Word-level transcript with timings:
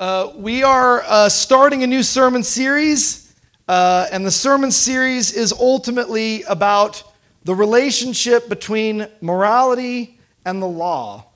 Uh, 0.00 0.32
we 0.34 0.62
are 0.62 1.02
uh, 1.06 1.28
starting 1.28 1.82
a 1.82 1.86
new 1.86 2.02
sermon 2.02 2.42
series, 2.42 3.34
uh, 3.68 4.06
and 4.10 4.24
the 4.24 4.30
sermon 4.30 4.70
series 4.70 5.30
is 5.30 5.52
ultimately 5.52 6.42
about 6.44 7.02
the 7.44 7.54
relationship 7.54 8.48
between 8.48 9.06
morality 9.20 10.18
and 10.46 10.62
the 10.62 10.66
law, 10.66 11.26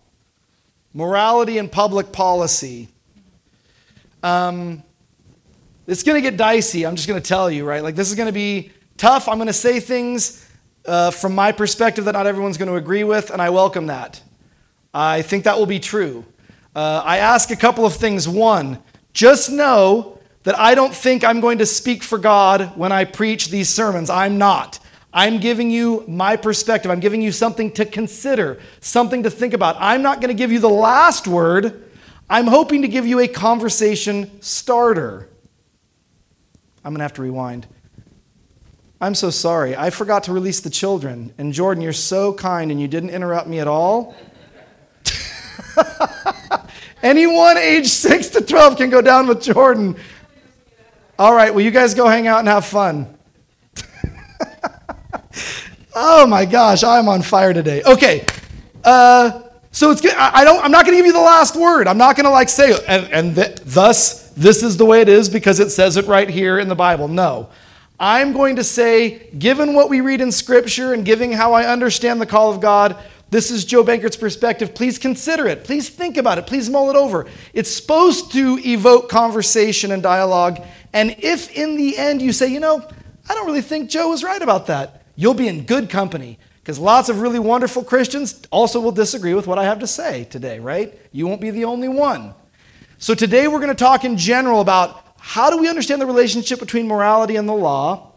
morality 0.95 1.59
and 1.59 1.71
public 1.71 2.11
policy. 2.11 2.89
Um, 4.23 4.83
it's 5.87 6.03
going 6.03 6.17
to 6.17 6.23
get 6.23 6.39
dicey, 6.39 6.87
I'm 6.87 6.97
just 6.97 7.07
going 7.07 7.21
to 7.21 7.29
tell 7.29 7.51
you, 7.51 7.67
right? 7.67 7.83
Like, 7.83 7.97
this 7.97 8.09
is 8.09 8.15
going 8.15 8.29
to 8.29 8.33
be 8.33 8.71
tough. 8.97 9.29
I'm 9.29 9.37
going 9.37 9.47
to 9.47 9.53
say 9.53 9.79
things 9.79 10.49
uh, 10.87 11.11
from 11.11 11.35
my 11.35 11.53
perspective 11.53 12.07
that 12.07 12.13
not 12.13 12.27
everyone's 12.27 12.57
going 12.57 12.71
to 12.71 12.77
agree 12.77 13.05
with, 13.05 13.29
and 13.29 13.43
I 13.43 13.51
welcome 13.51 13.89
that. 13.89 14.23
I 14.95 15.21
think 15.21 15.45
that 15.45 15.59
will 15.59 15.67
be 15.67 15.81
true. 15.81 16.25
Uh, 16.75 17.03
I 17.05 17.19
ask 17.19 17.51
a 17.51 17.57
couple 17.57 17.87
of 17.87 17.95
things. 17.95 18.29
One, 18.29 18.83
just 19.13 19.51
know 19.51 20.19
that 20.43 20.59
I 20.59 20.75
don't 20.75 20.95
think 20.95 21.25
I'm 21.25 21.41
going 21.41 21.59
to 21.59 21.67
speak 21.67 22.03
for 22.03 22.19
God 22.19 22.77
when 22.77 22.93
I 22.93 23.05
preach 23.05 23.49
these 23.49 23.69
sermons. 23.69 24.11
I'm 24.11 24.39
not. 24.39 24.79
I'm 25.13 25.39
giving 25.39 25.71
you 25.71 26.05
my 26.09 26.37
perspective. 26.37 26.91
I'm 26.91 27.01
giving 27.01 27.23
you 27.23 27.31
something 27.31 27.71
to 27.73 27.87
consider, 27.87 28.59
something 28.81 29.23
to 29.23 29.31
think 29.31 29.55
about. 29.55 29.77
I'm 29.79 30.03
not 30.03 30.21
going 30.21 30.29
to 30.29 30.35
give 30.35 30.51
you 30.51 30.59
the 30.59 30.69
last 30.69 31.29
word. 31.29 31.85
I'm 32.29 32.49
hoping 32.49 32.83
to 32.83 32.89
give 32.89 33.07
you 33.07 33.21
a 33.21 33.29
conversation 33.29 34.43
starter. 34.43 35.29
I'm 36.85 36.93
going 36.93 36.99
to 36.99 37.05
have 37.05 37.13
to 37.15 37.23
rewind. 37.23 37.69
I'm 39.01 39.15
so 39.15 39.31
sorry. 39.31 39.77
I 39.77 39.91
forgot 39.91 40.25
to 40.25 40.33
release 40.33 40.61
the 40.61 40.71
children. 40.71 41.33
And 41.39 41.53
Jordan, 41.53 41.83
you're 41.83 41.93
so 41.93 42.35
kind 42.35 42.71
and 42.73 42.81
you 42.81 42.89
didn't 42.89 43.11
interrupt 43.11 43.47
me 43.47 43.61
at 43.61 43.69
all. 43.69 44.17
Anyone 47.05 47.59
age 47.59 47.89
6 47.89 48.31
to 48.31 48.41
12 48.41 48.79
can 48.79 48.89
go 48.89 49.03
down 49.03 49.27
with 49.27 49.43
Jordan. 49.43 49.95
All 51.19 51.35
right, 51.35 51.55
well, 51.55 51.63
you 51.63 51.71
guys 51.71 51.93
go 51.93 52.09
hang 52.09 52.27
out 52.27 52.39
and 52.39 52.49
have 52.49 52.65
fun. 52.65 53.19
oh 55.95 56.27
my 56.27 56.47
gosh, 56.47 56.83
I'm 56.83 57.07
on 57.11 57.21
fire 57.21 57.53
today. 57.53 57.83
Okay, 57.85 58.25
uh, 58.85 59.43
so 59.71 59.91
it's. 59.91 60.03
I 60.17 60.45
don't. 60.45 60.65
I'm 60.65 60.71
not 60.71 60.87
going 60.87 60.97
to 60.97 60.99
give 60.99 61.07
you 61.07 61.13
the 61.13 61.19
last 61.19 61.57
word. 61.57 61.89
I'm 61.89 61.99
not 61.99 62.17
going 62.17 62.25
to 62.25 62.31
like 62.31 62.49
say 62.49 62.73
and, 62.89 63.13
and 63.13 63.35
th- 63.35 63.59
thus 63.65 64.31
this 64.31 64.63
is 64.63 64.79
the 64.79 64.87
way 64.87 65.03
it 65.03 65.09
is 65.09 65.29
because 65.29 65.61
it 65.61 65.71
says 65.71 65.99
it 65.99 66.07
right 66.07 66.31
here 66.31 66.59
in 66.59 66.69
the 66.69 66.75
Bible. 66.75 67.07
No, 67.07 67.51
I'm 68.01 68.33
going 68.33 68.57
to 68.57 68.65
say, 68.65 69.29
given 69.39 69.75
what 69.75 69.91
we 69.91 70.01
read 70.01 70.23
in 70.23 70.33
Scripture 70.33 70.95
and 70.95 71.05
giving 71.05 71.33
how 71.33 71.53
I 71.53 71.67
understand 71.67 72.21
the 72.21 72.27
call 72.27 72.51
of 72.51 72.61
God, 72.61 72.97
this 73.35 73.51
is 73.51 73.65
Joe 73.65 73.83
Bankard's 73.83 74.17
perspective. 74.17 74.77
Please 74.77 74.97
consider 74.97 75.49
it. 75.49 75.65
Please 75.65 75.89
think 75.89 76.17
about 76.17 76.39
it. 76.39 76.47
Please 76.47 76.71
mull 76.71 76.89
it 76.91 76.95
over. 76.95 77.27
It's 77.53 77.69
supposed 77.69 78.31
to 78.33 78.61
evoke 78.65 79.09
conversation 79.09 79.91
and 79.91 80.01
dialogue. 80.01 80.65
And 80.93 81.17
if 81.19 81.51
in 81.51 81.77
the 81.77 81.99
end 81.99 82.23
you 82.23 82.33
say, 82.33 82.47
you 82.47 82.61
know, 82.61 82.89
I 83.29 83.35
don't 83.35 83.45
really 83.45 83.61
think 83.61 83.91
Joe 83.91 84.11
was 84.11 84.23
right 84.23 84.41
about 84.41 84.69
that, 84.69 85.03
you'll 85.17 85.35
be 85.35 85.49
in 85.49 85.65
good 85.65 85.91
company 85.91 86.39
because 86.61 86.79
lots 86.79 87.09
of 87.09 87.21
really 87.21 87.41
wonderful 87.41 87.83
Christians 87.83 88.41
also 88.53 88.81
will 88.81 88.93
disagree 88.93 89.35
with 89.35 89.49
what 89.49 89.59
I 89.59 89.65
have 89.65 89.81
to 89.81 89.87
say 89.89 90.25
today, 90.31 90.61
right? 90.61 90.97
You 91.11 91.27
won't 91.27 91.41
be 91.41 91.51
the 91.51 91.65
only 91.65 91.89
one. 91.89 92.35
So 92.99 93.17
today 93.17 93.49
we're 93.49 93.59
going 93.59 93.69
to 93.69 93.75
talk 93.75 94.05
in 94.05 94.17
general 94.17 94.61
about 94.61 95.03
how 95.19 95.51
do 95.51 95.59
we 95.59 95.69
understand 95.69 96.01
the 96.01 96.07
relationship 96.07 96.61
between 96.61 96.87
morality 96.87 97.35
and 97.35 97.49
the 97.49 97.53
law. 97.53 98.13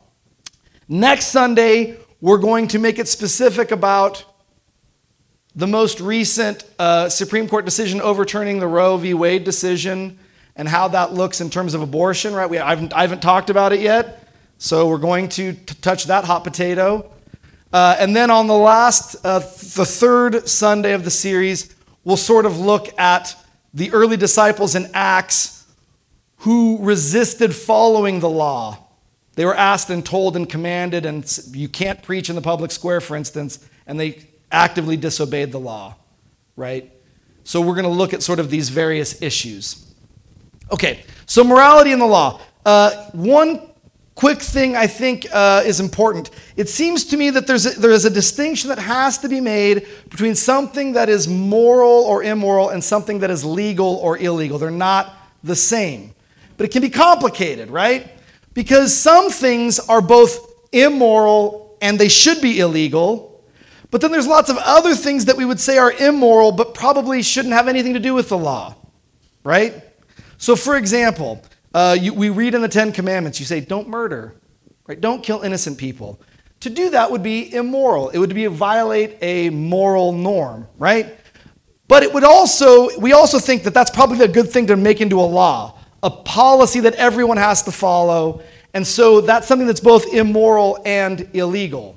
Next 0.88 1.30
Sunday, 1.30 1.98
we're 2.22 2.38
going 2.38 2.68
to 2.68 2.78
make 2.78 3.00
it 3.00 3.08
specific 3.08 3.72
about 3.72 4.24
the 5.58 5.68
most 5.68 6.00
recent 6.00 6.64
uh, 6.78 7.10
Supreme 7.10 7.50
Court 7.50 7.66
decision 7.66 8.00
overturning 8.00 8.60
the 8.60 8.68
Roe 8.68 8.96
v. 8.96 9.16
Wade 9.16 9.44
decision 9.44 10.20
and 10.56 10.68
how 10.68 10.88
that 10.90 11.14
looks 11.14 11.42
in 11.42 11.50
terms 11.50 11.74
of 11.74 11.82
abortion, 11.82 12.36
right? 12.36 12.48
We, 12.48 12.60
I, 12.60 12.70
haven't, 12.70 12.94
I 12.94 13.02
haven't 13.02 13.24
talked 13.24 13.50
about 13.50 13.74
it 13.74 13.82
yet, 13.82 14.32
so 14.60 14.88
we're 14.88 15.00
going 15.00 15.30
to 15.30 15.54
t- 15.54 15.76
touch 15.82 16.06
that 16.06 16.26
hot 16.26 16.44
potato. 16.44 17.12
Uh, 17.74 17.96
and 18.00 18.16
then 18.16 18.30
on 18.30 18.46
the 18.46 18.56
last, 18.56 19.16
uh, 19.26 19.40
the 19.40 19.86
third 19.86 20.48
Sunday 20.48 20.94
of 20.94 21.04
the 21.04 21.10
series, 21.10 21.76
we'll 22.04 22.18
sort 22.18 22.46
of 22.46 22.60
look 22.60 22.98
at 23.00 23.36
the 23.74 23.92
early 23.94 24.16
disciples 24.16 24.76
in 24.76 24.88
Acts 24.94 25.66
who 26.38 26.78
resisted 26.82 27.56
following 27.56 28.20
the 28.20 28.30
law. 28.30 28.78
They 29.34 29.46
were 29.46 29.56
asked 29.56 29.90
and 29.90 30.06
told 30.06 30.36
and 30.36 30.48
commanded, 30.48 31.08
and 31.08 31.40
you 31.52 31.68
can't 31.68 32.04
preach 32.04 32.30
in 32.30 32.36
the 32.36 32.42
public 32.44 32.70
square, 32.70 33.02
for 33.02 33.16
instance, 33.16 33.60
and 33.88 34.00
they 34.00 34.24
actively 34.52 34.98
disobeyed 34.98 35.52
the 35.52 35.60
law, 35.60 35.96
right? 36.56 36.92
So 37.44 37.62
we're 37.62 37.76
going 37.76 37.86
to 37.86 37.90
look 37.90 38.14
at 38.14 38.24
sort 38.24 38.40
of 38.40 38.50
these 38.50 38.70
various 38.70 39.22
issues. 39.22 39.94
Okay, 40.72 41.04
so 41.26 41.44
morality 41.44 41.92
and 41.92 42.02
the 42.02 42.06
law. 42.06 42.42
Uh, 42.66 43.10
one 43.12 43.62
quick 44.16 44.42
thing 44.42 44.76
I 44.76 44.88
think 44.88 45.28
uh, 45.32 45.64
is 45.66 45.80
important. 45.80 46.32
It 46.58 46.68
seems 46.68 47.06
to 47.06 47.18
me 47.18 47.30
that 47.30 47.48
there's 47.48 47.66
a, 47.66 47.80
there 47.80 47.92
is 47.92 48.04
a 48.04 48.10
distinction 48.10 48.70
that 48.70 48.80
has 48.80 49.20
to 49.20 49.30
be 49.30 49.40
made 49.40 49.88
between 50.10 50.36
something 50.36 50.94
that 50.94 51.08
is 51.08 51.28
moral 51.28 52.04
or 52.04 52.24
immoral 52.24 52.70
and 52.70 52.84
something 52.84 53.20
that 53.20 53.30
is 53.30 53.46
legal 53.46 53.96
or 53.98 54.18
illegal. 54.18 54.58
They're 54.58 54.72
not 54.72 55.14
the 55.44 55.56
same. 55.56 56.14
But 56.58 56.66
it 56.66 56.72
can 56.72 56.82
be 56.82 56.90
complicated, 56.90 57.70
right? 57.70 58.12
Because 58.54 58.98
some 58.98 59.30
things 59.30 59.80
are 59.80 60.02
both 60.02 60.52
immoral 60.72 61.78
and 61.80 62.00
they 62.00 62.10
should 62.10 62.42
be 62.42 62.60
illegal, 62.60 63.37
but 63.90 64.02
then 64.02 64.12
there's 64.12 64.28
lots 64.28 64.50
of 64.50 64.58
other 64.58 64.96
things 64.96 65.26
that 65.26 65.38
we 65.38 65.46
would 65.46 65.60
say 65.60 65.78
are 65.78 65.92
immoral, 65.92 66.52
but 66.52 66.74
probably 66.74 67.22
shouldn't 67.22 67.54
have 67.54 67.68
anything 67.68 67.94
to 67.94 68.00
do 68.00 68.14
with 68.14 68.30
the 68.30 68.38
law, 68.38 68.76
right? 69.44 69.74
So, 70.38 70.56
for 70.56 70.76
example, 70.76 71.42
uh, 71.74 71.98
you, 72.00 72.14
we 72.14 72.30
read 72.30 72.54
in 72.54 72.62
the 72.62 72.68
Ten 72.68 72.92
Commandments, 72.92 73.40
you 73.40 73.46
say, 73.46 73.60
don't 73.60 73.88
murder, 73.88 74.36
right? 74.88 75.00
Don't 75.00 75.24
kill 75.24 75.42
innocent 75.42 75.78
people. 75.78 76.20
To 76.62 76.70
do 76.70 76.90
that 76.90 77.12
would 77.12 77.24
be 77.24 77.54
immoral. 77.54 78.10
It 78.10 78.18
would 78.18 78.34
be 78.34 78.46
violate 78.48 79.18
a 79.22 79.50
moral 79.52 80.12
norm, 80.12 80.68
right? 80.78 81.16
But 81.88 82.04
it 82.04 82.14
would 82.14 82.24
also, 82.24 82.98
we 83.00 83.14
also 83.14 83.40
think 83.40 83.64
that 83.64 83.74
that's 83.74 83.92
probably 83.92 84.26
a 84.26 84.28
good 84.28 84.50
thing 84.50 84.68
to 84.68 84.76
make 84.76 85.00
into 85.00 85.20
a 85.20 85.22
law, 85.22 85.80
a 86.04 86.10
policy 86.10 86.82
that 86.82 86.96
everyone 86.96 87.38
has 87.38 87.64
to 87.64 87.72
follow. 87.72 88.42
And 88.74 88.86
so 88.86 89.22
that's 89.22 89.48
something 89.48 89.68
that's 89.68 89.80
both 89.80 90.14
immoral 90.14 90.82
and 90.86 91.30
illegal. 91.34 91.96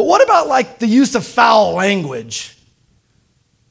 But 0.00 0.06
what 0.06 0.24
about 0.24 0.48
like 0.48 0.78
the 0.78 0.86
use 0.86 1.14
of 1.14 1.26
foul 1.26 1.74
language? 1.74 2.56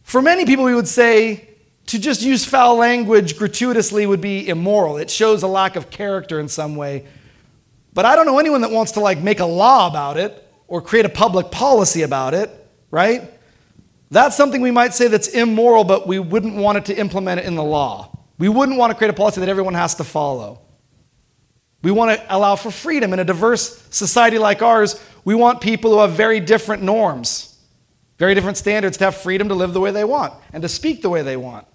For 0.03 0.21
many 0.21 0.45
people, 0.45 0.63
we 0.63 0.75
would 0.75 0.87
say 0.87 1.49
to 1.87 1.97
just 1.97 2.21
use 2.21 2.45
foul 2.45 2.75
language 2.75 3.35
gratuitously 3.35 4.05
would 4.05 4.21
be 4.21 4.47
immoral. 4.47 4.97
It 4.97 5.09
shows 5.09 5.41
a 5.41 5.47
lack 5.47 5.75
of 5.75 5.89
character 5.89 6.39
in 6.39 6.47
some 6.47 6.75
way. 6.75 7.07
But 7.95 8.05
I 8.05 8.15
don't 8.15 8.27
know 8.27 8.37
anyone 8.37 8.61
that 8.61 8.69
wants 8.69 8.91
to 8.91 8.99
like 8.99 9.17
make 9.17 9.39
a 9.39 9.45
law 9.45 9.87
about 9.87 10.17
it 10.17 10.47
or 10.67 10.83
create 10.83 11.07
a 11.07 11.09
public 11.09 11.49
policy 11.49 12.03
about 12.03 12.35
it, 12.35 12.51
right? 12.91 13.33
That's 14.11 14.37
something 14.37 14.61
we 14.61 14.69
might 14.69 14.93
say 14.93 15.07
that's 15.07 15.29
immoral, 15.29 15.83
but 15.83 16.05
we 16.05 16.19
wouldn't 16.19 16.57
want 16.57 16.77
it 16.77 16.85
to 16.85 16.95
implement 16.95 17.39
it 17.39 17.47
in 17.47 17.55
the 17.55 17.63
law. 17.63 18.15
We 18.37 18.49
wouldn't 18.49 18.77
want 18.77 18.91
to 18.91 18.95
create 18.95 19.09
a 19.09 19.17
policy 19.17 19.39
that 19.39 19.49
everyone 19.49 19.73
has 19.73 19.95
to 19.95 20.03
follow. 20.03 20.61
We 21.81 21.91
want 21.91 22.19
to 22.19 22.35
allow 22.35 22.55
for 22.55 22.71
freedom. 22.71 23.13
In 23.13 23.19
a 23.19 23.23
diverse 23.23 23.81
society 23.89 24.37
like 24.37 24.61
ours, 24.61 25.01
we 25.25 25.35
want 25.35 25.61
people 25.61 25.91
who 25.91 25.99
have 25.99 26.11
very 26.11 26.39
different 26.39 26.83
norms, 26.83 27.57
very 28.17 28.33
different 28.35 28.57
standards 28.57 28.97
to 28.97 29.05
have 29.05 29.15
freedom 29.15 29.49
to 29.49 29.55
live 29.55 29.73
the 29.73 29.79
way 29.79 29.91
they 29.91 30.03
want 30.03 30.33
and 30.53 30.61
to 30.63 30.69
speak 30.69 31.01
the 31.01 31.09
way 31.09 31.21
they 31.21 31.37
want. 31.37 31.65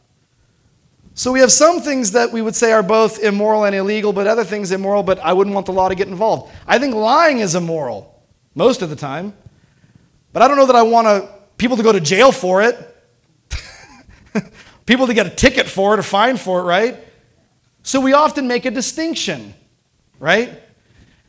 So 1.15 1.31
we 1.31 1.41
have 1.41 1.53
some 1.53 1.81
things 1.81 2.13
that 2.13 2.33
we 2.33 2.43
would 2.43 2.57
say 2.57 2.73
are 2.73 2.83
both 2.83 3.23
immoral 3.23 3.65
and 3.65 3.75
illegal, 3.75 4.13
but 4.13 4.27
other 4.27 4.45
things 4.45 4.73
immoral, 4.73 5.03
but 5.03 5.21
I 5.21 5.33
wouldn't 5.33 5.55
want 5.55 5.67
the 5.67 5.73
law 5.73 5.89
to 5.89 5.95
get 5.95 6.09
involved. 6.09 6.53
I 6.67 6.79
think 6.79 6.95
lying 6.95 7.39
is 7.39 7.55
immoral 7.55 8.21
most 8.55 8.83
of 8.83 8.91
the 8.91 8.97
time, 8.97 9.33
but 10.33 10.43
I 10.43 10.49
don't 10.49 10.57
know 10.57 10.67
that 10.67 10.77
I 10.77 10.83
want 10.83 11.07
to, 11.07 11.29
people 11.57 11.77
to 11.77 11.85
go 11.85 11.93
to 11.93 12.01
jail 12.01 12.33
for 12.33 12.63
it, 12.63 12.77
people 14.87 15.07
to 15.07 15.15
get 15.15 15.27
a 15.27 15.31
ticket 15.31 15.69
for 15.69 15.95
it 15.95 16.01
or 16.01 16.03
fine 16.03 16.37
for 16.37 16.61
it, 16.61 16.65
right? 16.65 16.97
So 17.85 18.01
we 18.01 18.13
often 18.13 18.49
make 18.49 18.65
a 18.65 18.71
distinction 18.73 19.55
right? 20.25 20.63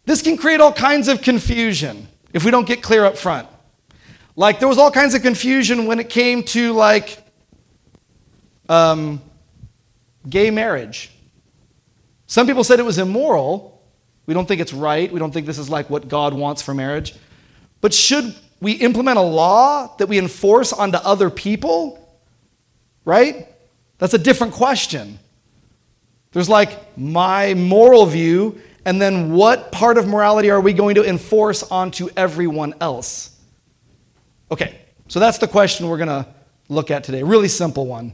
This 0.06 0.22
can 0.22 0.38
create 0.38 0.62
all 0.62 0.74
kinds 0.74 1.07
of 1.07 1.22
confusion 1.22 2.07
if 2.34 2.46
we 2.46 2.52
don't 2.52 2.68
get 2.68 2.81
clear 2.81 3.06
up 3.06 3.18
front. 3.18 3.48
Like, 4.36 4.60
there 4.60 4.68
was 4.68 4.78
all 4.78 4.92
kinds 4.92 5.16
of 5.16 5.22
confusion 5.22 5.86
when 5.86 6.00
it 6.00 6.10
came 6.10 6.44
to, 6.44 6.74
like, 6.74 7.18
um, 8.69 9.22
gay 10.30 10.52
marriage. 10.52 11.12
Some 12.28 12.48
people 12.48 12.63
said 12.63 12.80
it 12.80 12.86
was 12.86 12.98
immoral. 12.98 13.81
We 14.25 14.34
don't 14.34 14.48
think 14.48 14.62
it's 14.62 14.74
right. 14.74 15.12
We 15.12 15.19
don't 15.19 15.31
think 15.31 15.46
this 15.46 15.57
is 15.57 15.69
like 15.69 15.90
what 15.90 16.08
God 16.08 16.34
wants 16.34 16.62
for 16.62 16.74
marriage. 16.74 17.16
But 17.81 17.94
should 17.94 18.36
we 18.60 18.74
implement 18.74 19.18
a 19.18 19.22
law 19.22 19.96
that 19.98 20.08
we 20.08 20.18
enforce 20.18 20.74
onto 20.74 20.98
other 20.98 21.30
people? 21.30 22.18
Right? 23.06 23.48
That's 24.00 24.13
a 24.13 24.18
different 24.18 24.54
question. 24.54 25.19
There's 26.31 26.50
like 26.50 26.98
my 26.98 27.54
moral 27.54 28.06
view, 28.08 28.60
and 28.86 29.02
then 29.02 29.34
what 29.34 29.72
part 29.72 29.98
of 29.98 30.08
morality 30.08 30.52
are 30.52 30.62
we 30.62 30.72
going 30.72 30.96
to 30.96 31.04
enforce 31.04 31.64
onto 31.64 32.10
everyone 32.16 32.76
else? 32.80 33.36
Okay, 34.52 34.80
so 35.08 35.20
that's 35.20 35.40
the 35.40 35.48
question 35.48 35.90
we're 35.90 35.98
going 35.98 36.08
to 36.08 36.28
look 36.70 36.92
at 36.92 37.04
today. 37.04 37.24
Really 37.24 37.48
simple 37.48 37.88
one. 37.88 38.14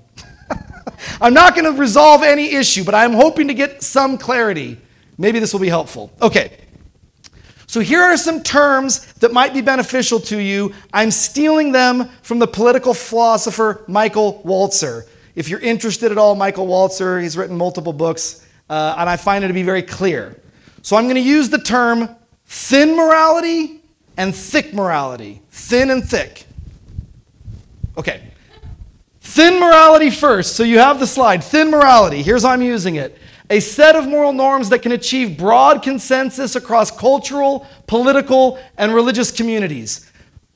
I'm 1.22 1.34
not 1.34 1.56
going 1.56 1.66
to 1.66 1.80
resolve 1.80 2.24
any 2.24 2.54
issue, 2.54 2.84
but 2.84 2.96
I'm 2.96 3.14
hoping 3.14 3.50
to 3.50 3.54
get 3.54 3.84
some 3.84 4.18
clarity. 4.18 4.78
Maybe 5.18 5.40
this 5.40 5.52
will 5.54 5.60
be 5.60 5.70
helpful. 5.70 6.12
Okay. 6.22 6.58
So 7.68 7.80
here 7.80 8.02
are 8.02 8.18
some 8.18 8.44
terms 8.44 9.06
that 9.16 9.32
might 9.32 9.54
be 9.54 9.62
beneficial 9.62 10.20
to 10.22 10.38
you. 10.38 10.74
I'm 10.94 11.12
stealing 11.12 11.72
them 11.72 12.10
from 12.22 12.40
the 12.40 12.48
political 12.48 12.94
philosopher 12.94 13.84
Michael 13.88 14.42
Walzer. 14.46 15.08
If 15.36 15.48
you're 15.48 15.62
interested 15.62 16.12
at 16.12 16.18
all, 16.18 16.36
Michael 16.36 16.68
Walzer, 16.68 17.22
he's 17.22 17.38
written 17.38 17.58
multiple 17.58 17.94
books, 17.94 18.46
uh, 18.70 18.96
and 18.98 19.10
I 19.10 19.16
find 19.16 19.46
it 19.46 19.48
to 19.48 19.54
be 19.54 19.64
very 19.64 19.84
clear. 19.84 20.41
So 20.82 20.96
I'm 20.96 21.06
going 21.06 21.16
to 21.16 21.22
use 21.22 21.50
the 21.50 21.60
term 21.60 22.10
thin 22.46 22.96
morality 22.96 23.82
and 24.18 24.36
thick 24.36 24.74
morality. 24.74 25.42
Thin 25.52 25.90
and 25.90 26.08
thick. 26.08 26.46
Okay. 27.98 28.24
Thin 29.22 29.60
morality 29.60 30.10
first. 30.10 30.56
So 30.56 30.64
you 30.64 30.80
have 30.80 31.00
the 31.00 31.08
slide. 31.08 31.44
Thin 31.44 31.72
morality. 31.72 32.22
Here's 32.22 32.44
how 32.44 32.50
I'm 32.50 32.62
using 32.62 32.96
it 32.96 33.18
a 33.50 33.60
set 33.60 33.98
of 33.98 34.08
moral 34.08 34.32
norms 34.32 34.70
that 34.70 34.80
can 34.80 34.94
achieve 34.94 35.38
broad 35.38 35.84
consensus 35.84 36.56
across 36.56 36.90
cultural, 36.90 37.68
political, 37.86 38.58
and 38.78 38.94
religious 38.94 39.30
communities. 39.30 40.10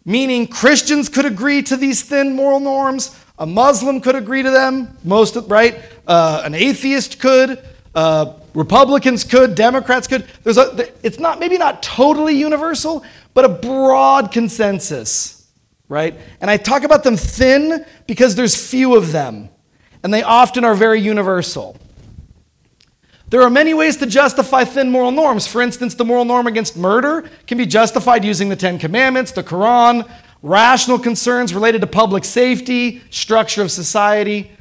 Meaning 0.05 0.47
Christians 0.47 1.09
could 1.09 1.25
agree 1.25 1.61
to 1.63 1.75
these 1.75 2.03
thin 2.03 2.33
moral 2.33 2.61
norms, 2.61 3.19
a 3.37 3.45
Muslim 3.45 3.99
could 3.99 4.15
agree 4.15 4.43
to 4.43 4.49
them, 4.49 4.97
most 5.03 5.35
right? 5.47 5.81
Uh, 6.07 6.43
an 6.45 6.53
atheist 6.53 7.19
could, 7.19 7.61
uh, 7.95 8.33
Republicans 8.55 9.23
could, 9.23 9.53
Democrats 9.53 10.07
could. 10.07 10.25
There's 10.43 10.57
a, 10.57 10.89
it's 11.05 11.19
not 11.19 11.39
maybe 11.39 11.57
not 11.57 11.83
totally 11.83 12.33
universal, 12.33 13.03
but 13.33 13.45
a 13.45 13.49
broad 13.49 14.31
consensus, 14.31 15.51
right? 15.89 16.17
And 16.39 16.49
I 16.49 16.57
talk 16.57 16.83
about 16.83 17.03
them 17.03 17.17
thin 17.17 17.85
because 18.07 18.35
there's 18.35 18.55
few 18.55 18.95
of 18.95 19.11
them, 19.11 19.49
and 20.03 20.13
they 20.13 20.23
often 20.23 20.63
are 20.63 20.73
very 20.73 21.01
universal. 21.01 21.77
There 23.29 23.41
are 23.41 23.49
many 23.49 23.73
ways 23.73 23.97
to 23.97 24.05
justify 24.05 24.63
thin 24.63 24.89
moral 24.89 25.11
norms. 25.11 25.47
For 25.47 25.61
instance, 25.61 25.95
the 25.95 26.05
moral 26.05 26.25
norm 26.25 26.47
against 26.47 26.77
murder 26.77 27.29
can 27.47 27.57
be 27.57 27.65
justified 27.65 28.23
using 28.23 28.49
the 28.49 28.55
Ten 28.55 28.79
Commandments, 28.79 29.31
the 29.31 29.43
Quran, 29.43 30.09
rational 30.41 30.99
concerns 30.99 31.53
related 31.53 31.81
to 31.81 31.87
public 31.87 32.23
safety, 32.23 33.01
structure 33.09 33.61
of 33.63 33.71
society. 33.71 34.51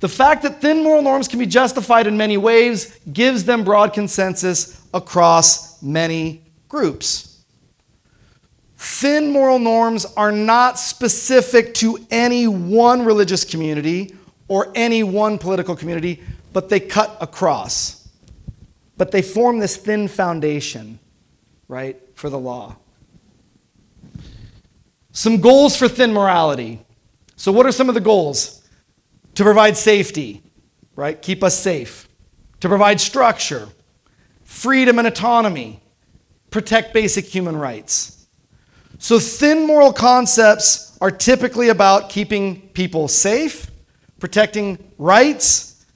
The 0.00 0.08
fact 0.08 0.42
that 0.42 0.60
thin 0.60 0.82
moral 0.82 1.02
norms 1.02 1.26
can 1.26 1.38
be 1.38 1.46
justified 1.46 2.06
in 2.06 2.16
many 2.16 2.36
ways 2.36 2.98
gives 3.12 3.44
them 3.44 3.64
broad 3.64 3.92
consensus 3.92 4.80
across 4.94 5.82
many 5.82 6.42
groups. 6.68 7.42
Thin 8.76 9.32
moral 9.32 9.58
norms 9.58 10.06
are 10.16 10.30
not 10.30 10.78
specific 10.78 11.74
to 11.74 11.98
any 12.12 12.46
one 12.46 13.04
religious 13.04 13.42
community 13.42 14.14
or 14.46 14.70
any 14.76 15.02
one 15.02 15.36
political 15.36 15.74
community, 15.74 16.22
but 16.52 16.68
they 16.68 16.78
cut 16.78 17.16
across. 17.20 18.08
But 18.96 19.10
they 19.10 19.22
form 19.22 19.58
this 19.58 19.76
thin 19.76 20.06
foundation, 20.06 21.00
right, 21.66 22.00
for 22.14 22.30
the 22.30 22.38
law. 22.38 22.76
Some 25.10 25.40
goals 25.40 25.76
for 25.76 25.88
thin 25.88 26.12
morality. 26.12 26.84
So, 27.34 27.50
what 27.50 27.66
are 27.66 27.72
some 27.72 27.88
of 27.88 27.96
the 27.96 28.00
goals? 28.00 28.57
To 29.38 29.44
provide 29.44 29.76
safety, 29.76 30.42
right? 30.96 31.22
Keep 31.22 31.44
us 31.44 31.56
safe. 31.56 32.08
To 32.58 32.68
provide 32.68 33.00
structure, 33.00 33.68
freedom 34.42 34.98
and 34.98 35.06
autonomy, 35.06 35.80
protect 36.50 36.92
basic 36.92 37.24
human 37.24 37.54
rights. 37.54 38.26
So, 38.98 39.20
thin 39.20 39.64
moral 39.64 39.92
concepts 39.92 40.98
are 41.00 41.12
typically 41.12 41.68
about 41.68 42.08
keeping 42.08 42.62
people 42.70 43.06
safe, 43.06 43.70
protecting 44.18 44.76
rights, 44.98 45.86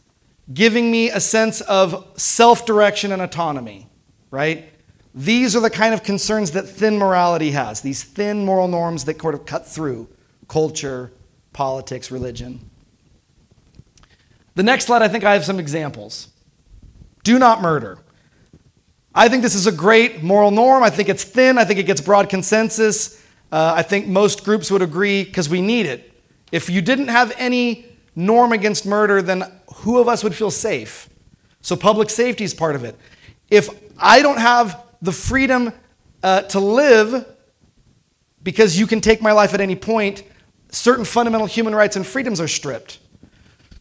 giving 0.54 0.92
me 0.92 1.10
a 1.10 1.18
sense 1.18 1.62
of 1.62 2.12
self 2.16 2.64
direction 2.64 3.10
and 3.10 3.20
autonomy, 3.20 3.88
right? 4.30 4.72
These 5.16 5.56
are 5.56 5.60
the 5.60 5.68
kind 5.68 5.94
of 5.94 6.04
concerns 6.04 6.52
that 6.52 6.68
thin 6.68 6.96
morality 6.96 7.50
has, 7.50 7.80
these 7.80 8.04
thin 8.04 8.44
moral 8.44 8.68
norms 8.68 9.04
that 9.06 9.20
sort 9.20 9.34
of 9.34 9.46
cut 9.46 9.66
through 9.66 10.08
culture, 10.46 11.10
politics, 11.52 12.12
religion. 12.12 12.68
The 14.54 14.62
next 14.62 14.86
slide, 14.86 15.02
I 15.02 15.08
think 15.08 15.24
I 15.24 15.32
have 15.32 15.44
some 15.44 15.58
examples. 15.58 16.28
Do 17.24 17.38
not 17.38 17.62
murder. 17.62 17.98
I 19.14 19.28
think 19.28 19.42
this 19.42 19.54
is 19.54 19.66
a 19.66 19.72
great 19.72 20.22
moral 20.22 20.50
norm. 20.50 20.82
I 20.82 20.90
think 20.90 21.08
it's 21.08 21.24
thin. 21.24 21.58
I 21.58 21.64
think 21.64 21.78
it 21.78 21.84
gets 21.84 22.00
broad 22.00 22.28
consensus. 22.28 23.22
Uh, 23.50 23.74
I 23.76 23.82
think 23.82 24.06
most 24.06 24.44
groups 24.44 24.70
would 24.70 24.82
agree 24.82 25.24
because 25.24 25.48
we 25.48 25.60
need 25.60 25.86
it. 25.86 26.12
If 26.50 26.70
you 26.70 26.80
didn't 26.80 27.08
have 27.08 27.32
any 27.38 27.86
norm 28.16 28.52
against 28.52 28.86
murder, 28.86 29.22
then 29.22 29.44
who 29.76 29.98
of 29.98 30.08
us 30.08 30.24
would 30.24 30.34
feel 30.34 30.50
safe? 30.50 31.08
So, 31.60 31.76
public 31.76 32.10
safety 32.10 32.44
is 32.44 32.54
part 32.54 32.74
of 32.74 32.84
it. 32.84 32.98
If 33.50 33.68
I 33.98 34.22
don't 34.22 34.38
have 34.38 34.82
the 35.00 35.12
freedom 35.12 35.72
uh, 36.22 36.42
to 36.42 36.60
live 36.60 37.26
because 38.42 38.78
you 38.78 38.86
can 38.86 39.00
take 39.00 39.22
my 39.22 39.32
life 39.32 39.54
at 39.54 39.60
any 39.60 39.76
point, 39.76 40.24
certain 40.70 41.04
fundamental 41.04 41.46
human 41.46 41.74
rights 41.74 41.96
and 41.96 42.06
freedoms 42.06 42.40
are 42.40 42.48
stripped. 42.48 42.98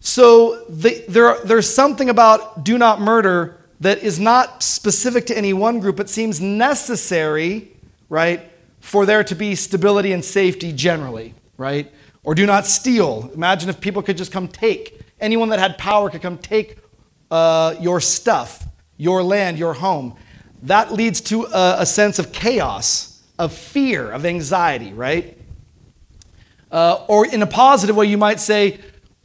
So, 0.01 0.65
the, 0.67 1.05
there, 1.07 1.37
there's 1.45 1.73
something 1.73 2.09
about 2.09 2.65
do 2.65 2.77
not 2.77 2.99
murder 2.99 3.57
that 3.79 3.99
is 3.99 4.19
not 4.19 4.61
specific 4.61 5.27
to 5.27 5.37
any 5.37 5.53
one 5.53 5.79
group. 5.79 5.99
It 5.99 6.09
seems 6.09 6.41
necessary, 6.41 7.71
right, 8.09 8.51
for 8.79 9.05
there 9.05 9.23
to 9.23 9.35
be 9.35 9.55
stability 9.55 10.11
and 10.11 10.25
safety 10.25 10.73
generally, 10.73 11.33
right? 11.55 11.91
Or 12.23 12.35
do 12.35 12.45
not 12.45 12.65
steal. 12.65 13.31
Imagine 13.33 13.69
if 13.69 13.79
people 13.79 14.01
could 14.01 14.17
just 14.17 14.31
come 14.31 14.47
take 14.47 15.01
Anyone 15.21 15.49
that 15.49 15.59
had 15.59 15.77
power 15.77 16.09
could 16.09 16.23
come 16.23 16.39
take 16.39 16.77
uh, 17.29 17.75
your 17.79 18.01
stuff, 18.01 18.65
your 18.97 19.21
land, 19.21 19.59
your 19.59 19.75
home. 19.75 20.15
That 20.63 20.91
leads 20.91 21.21
to 21.21 21.45
a, 21.45 21.75
a 21.81 21.85
sense 21.85 22.17
of 22.17 22.31
chaos, 22.33 23.21
of 23.37 23.53
fear, 23.53 24.11
of 24.11 24.25
anxiety, 24.25 24.93
right? 24.93 25.37
Uh, 26.71 27.05
or 27.07 27.27
in 27.27 27.43
a 27.43 27.47
positive 27.47 27.95
way, 27.95 28.07
you 28.07 28.17
might 28.17 28.39
say, 28.39 28.79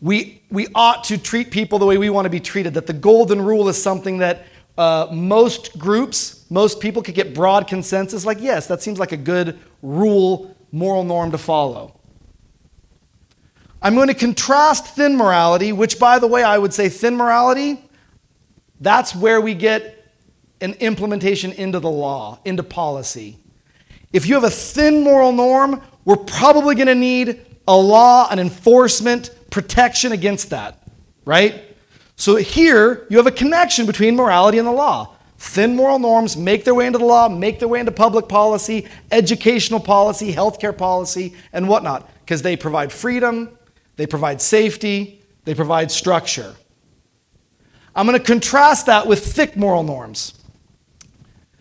we, 0.07 0.41
we 0.51 0.69
ought 0.73 1.03
to 1.05 1.19
treat 1.19 1.51
people 1.51 1.81
the 1.81 1.85
way 1.85 1.99
we 1.99 2.11
want 2.11 2.27
to 2.27 2.31
be 2.31 2.39
treated. 2.39 2.75
That 2.75 2.87
the 2.87 2.93
golden 2.93 3.41
rule 3.41 3.69
is 3.69 3.83
something 3.83 4.19
that 4.19 4.47
uh, 4.79 5.09
most 5.11 5.77
groups, 5.79 6.47
most 6.49 6.79
people 6.79 7.03
could 7.03 7.17
get 7.17 7.35
broad 7.35 7.67
consensus 7.67 8.25
like, 8.25 8.41
yes, 8.41 8.69
that 8.69 8.81
seems 8.81 9.01
like 9.01 9.11
a 9.11 9.17
good 9.17 9.59
rule, 9.83 10.57
moral 10.71 11.03
norm 11.03 11.33
to 11.33 11.39
follow. 11.39 11.99
I'm 13.83 13.97
going 13.97 14.07
to 14.07 14.15
contrast 14.15 14.95
thin 14.95 15.17
morality, 15.17 15.73
which, 15.73 15.99
by 15.99 16.21
the 16.21 16.29
way, 16.29 16.45
I 16.45 16.57
would 16.57 16.73
say 16.73 16.89
thin 16.89 17.17
morality, 17.17 17.83
that's 18.81 19.13
where 19.13 19.41
we 19.41 19.55
get 19.55 20.13
an 20.61 20.75
implementation 20.75 21.51
into 21.51 21.81
the 21.81 21.91
law, 21.91 22.39
into 22.45 22.63
policy. 22.63 23.39
If 24.13 24.29
you 24.29 24.35
have 24.35 24.45
a 24.45 24.51
thin 24.51 25.03
moral 25.03 25.33
norm, 25.33 25.83
we're 26.05 26.17
probably 26.17 26.77
going 26.77 26.87
to 26.87 26.95
need 26.95 27.45
a 27.67 27.77
law, 27.77 28.29
an 28.31 28.39
enforcement, 28.39 29.31
protection 29.57 30.13
against 30.13 30.51
that, 30.51 30.87
right? 31.25 31.75
So 32.17 32.37
here, 32.37 33.07
you 33.09 33.17
have 33.17 33.27
a 33.27 33.31
connection 33.31 33.87
between 33.87 34.15
morality 34.15 34.59
and 34.59 34.67
the 34.67 34.73
law. 34.73 35.17
Thin 35.39 35.75
moral 35.75 35.99
norms 35.99 36.37
make 36.37 36.65
their 36.65 36.75
way 36.75 36.87
into 36.87 36.99
the 36.99 37.07
law, 37.07 37.27
make 37.31 37.59
their 37.59 37.67
way 37.67 37.81
into 37.81 37.91
public 37.91 38.29
policy, 38.29 38.87
educational 39.11 39.81
policy, 39.81 40.31
healthcare 40.31 40.77
policy, 40.77 41.35
and 41.55 41.71
whatnot, 41.71 42.07
because 42.21 42.43
they 42.43 42.55
provide 42.55 42.93
freedom, 42.93 43.57
they 43.97 44.07
provide 44.07 44.43
safety, 44.43 45.23
they 45.47 45.55
provide 45.55 45.91
structure. 45.91 46.55
I'm 47.95 48.07
going 48.07 48.19
to 48.19 48.23
contrast 48.23 48.85
that 48.87 49.07
with 49.07 49.25
thick 49.25 49.57
moral 49.57 49.85
norms. 49.85 50.35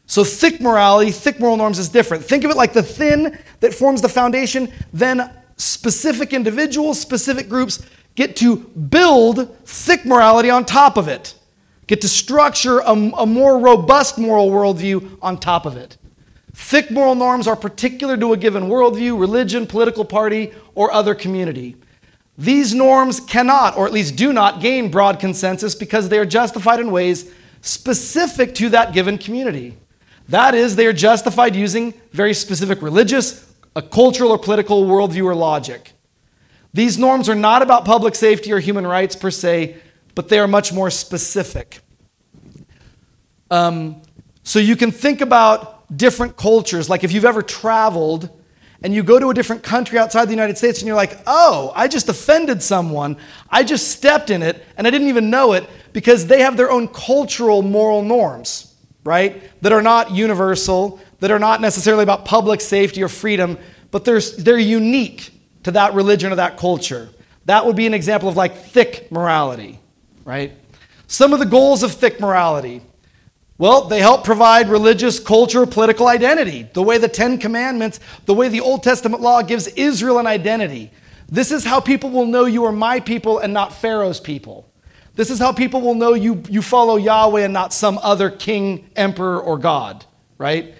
So, 0.05 0.25
thick 0.25 0.59
morality, 0.59 1.11
thick 1.11 1.39
moral 1.39 1.55
norms 1.55 1.79
is 1.79 1.87
different. 1.87 2.25
Think 2.25 2.43
of 2.43 2.51
it 2.51 2.57
like 2.57 2.73
the 2.73 2.83
thin 2.83 3.39
that 3.61 3.73
forms 3.73 4.01
the 4.01 4.09
foundation, 4.09 4.69
then 4.91 5.31
specific 5.57 6.33
individuals, 6.33 6.99
specific 6.99 7.49
groups 7.49 7.85
get 8.15 8.35
to 8.37 8.57
build 8.57 9.57
thick 9.65 10.05
morality 10.05 10.49
on 10.49 10.65
top 10.65 10.97
of 10.97 11.07
it, 11.07 11.35
get 11.87 12.01
to 12.01 12.07
structure 12.07 12.79
a, 12.79 12.91
a 12.91 13.25
more 13.25 13.59
robust 13.59 14.17
moral 14.17 14.49
worldview 14.49 15.17
on 15.21 15.37
top 15.37 15.65
of 15.65 15.77
it. 15.77 15.97
Thick 16.53 16.89
moral 16.89 17.15
norms 17.15 17.47
are 17.47 17.55
particular 17.55 18.15
to 18.15 18.31
a 18.31 18.37
given 18.37 18.63
worldview, 18.63 19.19
religion, 19.19 19.67
political 19.67 20.05
party, 20.05 20.53
or 20.73 20.91
other 20.91 21.13
community. 21.13 21.75
These 22.37 22.73
norms 22.73 23.19
cannot, 23.19 23.77
or 23.77 23.85
at 23.85 23.93
least 23.93 24.15
do 24.15 24.31
not, 24.33 24.61
gain 24.61 24.89
broad 24.89 25.19
consensus 25.19 25.75
because 25.75 26.09
they 26.09 26.17
are 26.17 26.25
justified 26.25 26.79
in 26.79 26.91
ways 26.91 27.31
specific 27.61 28.55
to 28.55 28.69
that 28.69 28.93
given 28.93 29.17
community. 29.17 29.77
That 30.29 30.55
is, 30.55 30.75
they 30.75 30.85
are 30.85 30.93
justified 30.93 31.55
using 31.55 31.93
very 32.11 32.33
specific 32.33 32.81
religious, 32.81 33.44
a 33.75 33.81
cultural, 33.81 34.31
or 34.31 34.37
political 34.37 34.85
worldview 34.85 35.25
or 35.25 35.35
logic. 35.35 35.91
These 36.73 36.97
norms 36.97 37.29
are 37.29 37.35
not 37.35 37.61
about 37.61 37.85
public 37.85 38.15
safety 38.15 38.51
or 38.51 38.59
human 38.59 38.85
rights 38.87 39.15
per 39.15 39.31
se, 39.31 39.77
but 40.13 40.29
they 40.29 40.39
are 40.39 40.47
much 40.47 40.73
more 40.73 40.89
specific. 40.89 41.79
Um, 43.51 44.01
so 44.43 44.59
you 44.59 44.75
can 44.75 44.91
think 44.91 45.21
about 45.21 45.95
different 45.95 46.37
cultures. 46.37 46.89
Like 46.89 47.03
if 47.03 47.11
you've 47.11 47.25
ever 47.25 47.41
traveled 47.41 48.29
and 48.81 48.93
you 48.93 49.03
go 49.03 49.19
to 49.19 49.29
a 49.29 49.33
different 49.33 49.63
country 49.63 49.97
outside 49.97 50.25
the 50.25 50.31
United 50.31 50.57
States 50.57 50.79
and 50.79 50.87
you're 50.87 50.95
like, 50.95 51.17
oh, 51.27 51.71
I 51.75 51.87
just 51.87 52.09
offended 52.09 52.61
someone. 52.61 53.17
I 53.49 53.63
just 53.63 53.89
stepped 53.89 54.29
in 54.29 54.43
it 54.43 54.63
and 54.77 54.85
I 54.85 54.89
didn't 54.89 55.07
even 55.07 55.29
know 55.29 55.53
it 55.53 55.67
because 55.93 56.27
they 56.27 56.41
have 56.41 56.57
their 56.57 56.71
own 56.71 56.87
cultural 56.87 57.61
moral 57.61 58.03
norms, 58.03 58.75
right? 59.03 59.41
That 59.61 59.71
are 59.71 59.81
not 59.81 60.11
universal, 60.11 60.99
that 61.25 61.31
are 61.31 61.39
not 61.39 61.59
necessarily 61.59 62.03
about 62.03 62.23
public 62.23 62.61
safety 62.61 63.01
or 63.01 63.09
freedom, 63.09 63.57
but 63.89 64.05
they're, 64.05 64.21
they're 64.21 64.59
unique 64.59 65.31
to 65.63 65.71
that 65.71 65.95
religion 65.95 66.31
or 66.31 66.35
that 66.35 66.55
culture. 66.55 67.09
That 67.45 67.65
would 67.65 67.75
be 67.75 67.87
an 67.87 67.95
example 67.95 68.29
of 68.29 68.37
like 68.37 68.55
thick 68.55 69.11
morality, 69.11 69.79
right? 70.23 70.51
Some 71.07 71.33
of 71.33 71.39
the 71.39 71.45
goals 71.47 71.81
of 71.81 71.91
thick 71.91 72.19
morality 72.19 72.83
well, 73.57 73.83
they 73.87 74.01
help 74.01 74.25
provide 74.25 74.67
religious, 74.67 75.17
culture, 75.17 75.65
political 75.65 76.07
identity. 76.07 76.67
The 76.73 76.83
way 76.83 76.97
the 76.97 77.07
Ten 77.07 77.37
Commandments, 77.37 78.01
the 78.25 78.33
way 78.33 78.49
the 78.49 78.59
Old 78.59 78.83
Testament 78.83 79.21
law 79.21 79.41
gives 79.43 79.67
Israel 79.67 80.19
an 80.19 80.27
identity. 80.27 80.91
This 81.29 81.51
is 81.51 81.63
how 81.63 81.79
people 81.79 82.09
will 82.09 82.25
know 82.25 82.45
you 82.45 82.65
are 82.65 82.73
my 82.73 82.99
people 82.99 83.39
and 83.39 83.53
not 83.53 83.73
Pharaoh's 83.73 84.19
people. 84.19 84.69
This 85.15 85.29
is 85.29 85.39
how 85.39 85.53
people 85.53 85.79
will 85.79 85.95
know 85.95 86.13
you, 86.13 86.43
you 86.49 86.61
follow 86.61 86.97
Yahweh 86.97 87.45
and 87.45 87.53
not 87.53 87.71
some 87.71 87.97
other 88.03 88.29
king, 88.29 88.89
emperor, 88.97 89.39
or 89.39 89.57
God, 89.57 90.03
right? 90.37 90.75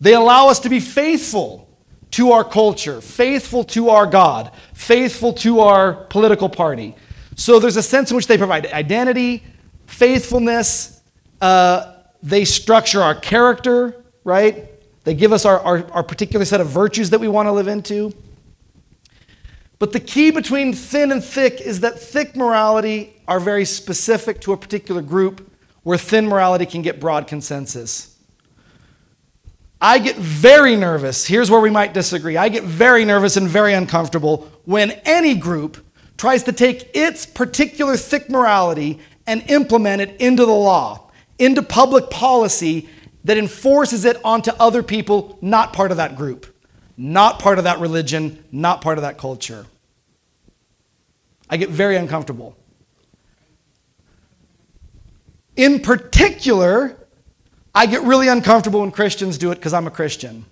They 0.00 0.14
allow 0.14 0.48
us 0.48 0.60
to 0.60 0.68
be 0.68 0.80
faithful 0.80 1.68
to 2.12 2.32
our 2.32 2.44
culture, 2.44 3.00
faithful 3.00 3.64
to 3.64 3.90
our 3.90 4.06
God, 4.06 4.52
faithful 4.74 5.32
to 5.34 5.60
our 5.60 5.92
political 5.92 6.48
party. 6.48 6.94
So 7.34 7.58
there's 7.58 7.76
a 7.76 7.82
sense 7.82 8.10
in 8.10 8.16
which 8.16 8.26
they 8.26 8.38
provide 8.38 8.66
identity, 8.66 9.44
faithfulness, 9.86 11.00
uh, 11.40 11.94
they 12.22 12.44
structure 12.44 13.02
our 13.02 13.14
character, 13.14 14.04
right? 14.24 14.70
They 15.04 15.14
give 15.14 15.32
us 15.32 15.44
our, 15.44 15.60
our, 15.60 15.90
our 15.92 16.02
particular 16.02 16.44
set 16.44 16.60
of 16.60 16.68
virtues 16.68 17.10
that 17.10 17.20
we 17.20 17.28
want 17.28 17.46
to 17.46 17.52
live 17.52 17.68
into. 17.68 18.12
But 19.78 19.92
the 19.92 20.00
key 20.00 20.30
between 20.30 20.72
thin 20.72 21.12
and 21.12 21.22
thick 21.22 21.60
is 21.60 21.80
that 21.80 22.00
thick 22.00 22.34
morality 22.34 23.14
are 23.28 23.38
very 23.38 23.64
specific 23.64 24.40
to 24.42 24.52
a 24.52 24.56
particular 24.56 25.02
group, 25.02 25.52
where 25.82 25.98
thin 25.98 26.26
morality 26.26 26.66
can 26.66 26.82
get 26.82 26.98
broad 26.98 27.26
consensus. 27.26 28.15
I 29.80 29.98
get 29.98 30.16
very 30.16 30.76
nervous. 30.76 31.26
Here's 31.26 31.50
where 31.50 31.60
we 31.60 31.70
might 31.70 31.92
disagree. 31.92 32.36
I 32.36 32.48
get 32.48 32.64
very 32.64 33.04
nervous 33.04 33.36
and 33.36 33.48
very 33.48 33.74
uncomfortable 33.74 34.50
when 34.64 34.92
any 35.04 35.34
group 35.34 35.84
tries 36.16 36.42
to 36.44 36.52
take 36.52 36.90
its 36.94 37.26
particular 37.26 37.96
thick 37.96 38.30
morality 38.30 39.00
and 39.26 39.48
implement 39.50 40.00
it 40.00 40.16
into 40.20 40.46
the 40.46 40.52
law 40.52 41.06
into 41.38 41.62
public 41.62 42.10
policy 42.10 42.88
that 43.24 43.36
enforces 43.36 44.04
it 44.04 44.18
onto 44.24 44.50
other 44.58 44.82
people 44.82 45.38
not 45.40 45.72
part 45.72 45.90
of 45.90 45.96
that 45.96 46.16
group, 46.16 46.46
not 46.96 47.38
part 47.38 47.58
of 47.58 47.64
that 47.64 47.80
religion, 47.80 48.42
not 48.52 48.80
part 48.80 48.98
of 48.98 49.02
that 49.02 49.18
culture. 49.18 49.66
I 51.48 51.56
get 51.56 51.68
very 51.68 51.96
uncomfortable. 51.96 52.56
In 55.56 55.80
particular, 55.80 56.96
I 57.76 57.84
get 57.84 58.02
really 58.04 58.28
uncomfortable 58.28 58.80
when 58.80 58.90
Christians 58.90 59.36
do 59.36 59.52
it 59.52 59.56
because 59.56 59.74
I'm 59.74 59.86
a 59.86 59.90
Christian. 59.90 60.46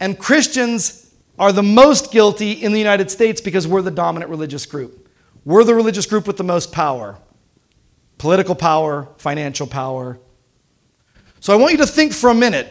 And 0.00 0.18
Christians 0.18 1.14
are 1.38 1.52
the 1.52 1.62
most 1.62 2.10
guilty 2.10 2.50
in 2.52 2.72
the 2.72 2.78
United 2.78 3.08
States 3.08 3.40
because 3.40 3.66
we're 3.66 3.80
the 3.80 3.92
dominant 3.92 4.30
religious 4.30 4.66
group. 4.66 5.08
We're 5.44 5.62
the 5.62 5.76
religious 5.76 6.06
group 6.06 6.26
with 6.26 6.36
the 6.36 6.44
most 6.44 6.72
power 6.72 7.18
political 8.18 8.54
power, 8.54 9.08
financial 9.18 9.66
power. 9.66 10.18
So 11.40 11.52
I 11.52 11.56
want 11.56 11.72
you 11.72 11.78
to 11.78 11.86
think 11.86 12.12
for 12.12 12.30
a 12.30 12.34
minute. 12.34 12.68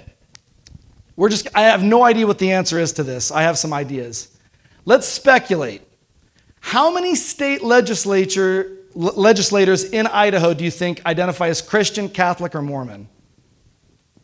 We're 1.15 1.29
just, 1.29 1.47
I 1.53 1.63
have 1.63 1.83
no 1.83 2.03
idea 2.03 2.25
what 2.25 2.39
the 2.39 2.53
answer 2.53 2.79
is 2.79 2.93
to 2.93 3.03
this. 3.03 3.29
I 3.31 3.43
have 3.43 3.57
some 3.57 3.71
ideas. 3.71 4.35
Let's 4.85 5.07
speculate. 5.07 5.83
How 6.59 6.91
many 6.91 7.13
state 7.13 7.61
legislature, 7.61 8.77
legislators 8.95 9.83
in 9.83 10.07
Idaho 10.07 10.53
do 10.53 10.63
you 10.63 10.71
think 10.71 11.05
identify 11.05 11.47
as 11.47 11.61
Christian, 11.61 12.09
Catholic, 12.09 12.55
or 12.55 12.61
Mormon? 12.61 13.07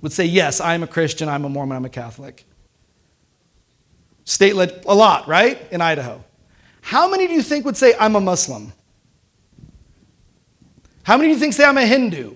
Would 0.01 0.13
say, 0.13 0.25
yes, 0.25 0.61
I'm 0.61 0.83
a 0.83 0.87
Christian, 0.87 1.27
I'm 1.27 1.45
a 1.45 1.49
Mormon, 1.49 1.75
I'm 1.75 1.85
a 1.85 1.89
Catholic. 1.89 2.45
State, 4.23 4.55
led, 4.55 4.83
a 4.87 4.95
lot, 4.95 5.27
right? 5.27 5.59
In 5.71 5.81
Idaho. 5.81 6.23
How 6.81 7.09
many 7.09 7.27
do 7.27 7.33
you 7.33 7.41
think 7.41 7.65
would 7.65 7.77
say, 7.77 7.93
I'm 7.99 8.15
a 8.15 8.21
Muslim? 8.21 8.71
How 11.03 11.17
many 11.17 11.29
do 11.29 11.33
you 11.33 11.39
think 11.39 11.53
say 11.53 11.65
I'm 11.65 11.77
a 11.77 11.85
Hindu? 11.85 12.35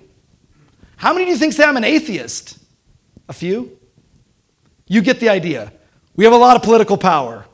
How 0.98 1.14
many 1.14 1.26
do 1.26 1.32
you 1.32 1.38
think 1.38 1.54
say 1.54 1.64
I'm 1.64 1.78
an 1.78 1.84
atheist? 1.84 2.58
A 3.30 3.34
few? 3.34 3.78
You 4.88 5.02
get 5.02 5.20
the 5.20 5.30
idea. 5.30 5.72
We 6.16 6.26
have 6.26 6.34
a 6.34 6.38
lot 6.38 6.56
of 6.56 6.64
political 6.64 6.98
power. 6.98 7.46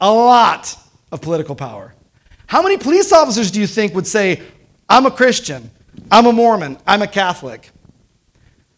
A 0.00 0.12
lot 0.12 0.76
of 1.10 1.20
political 1.22 1.54
power. 1.54 1.94
How 2.46 2.62
many 2.62 2.78
police 2.78 3.12
officers 3.12 3.50
do 3.50 3.60
you 3.60 3.66
think 3.66 3.94
would 3.94 4.06
say, 4.06 4.42
I'm 4.88 5.06
a 5.06 5.10
Christian, 5.10 5.70
I'm 6.10 6.26
a 6.26 6.32
Mormon, 6.32 6.78
I'm 6.86 7.02
a 7.02 7.06
Catholic? 7.06 7.70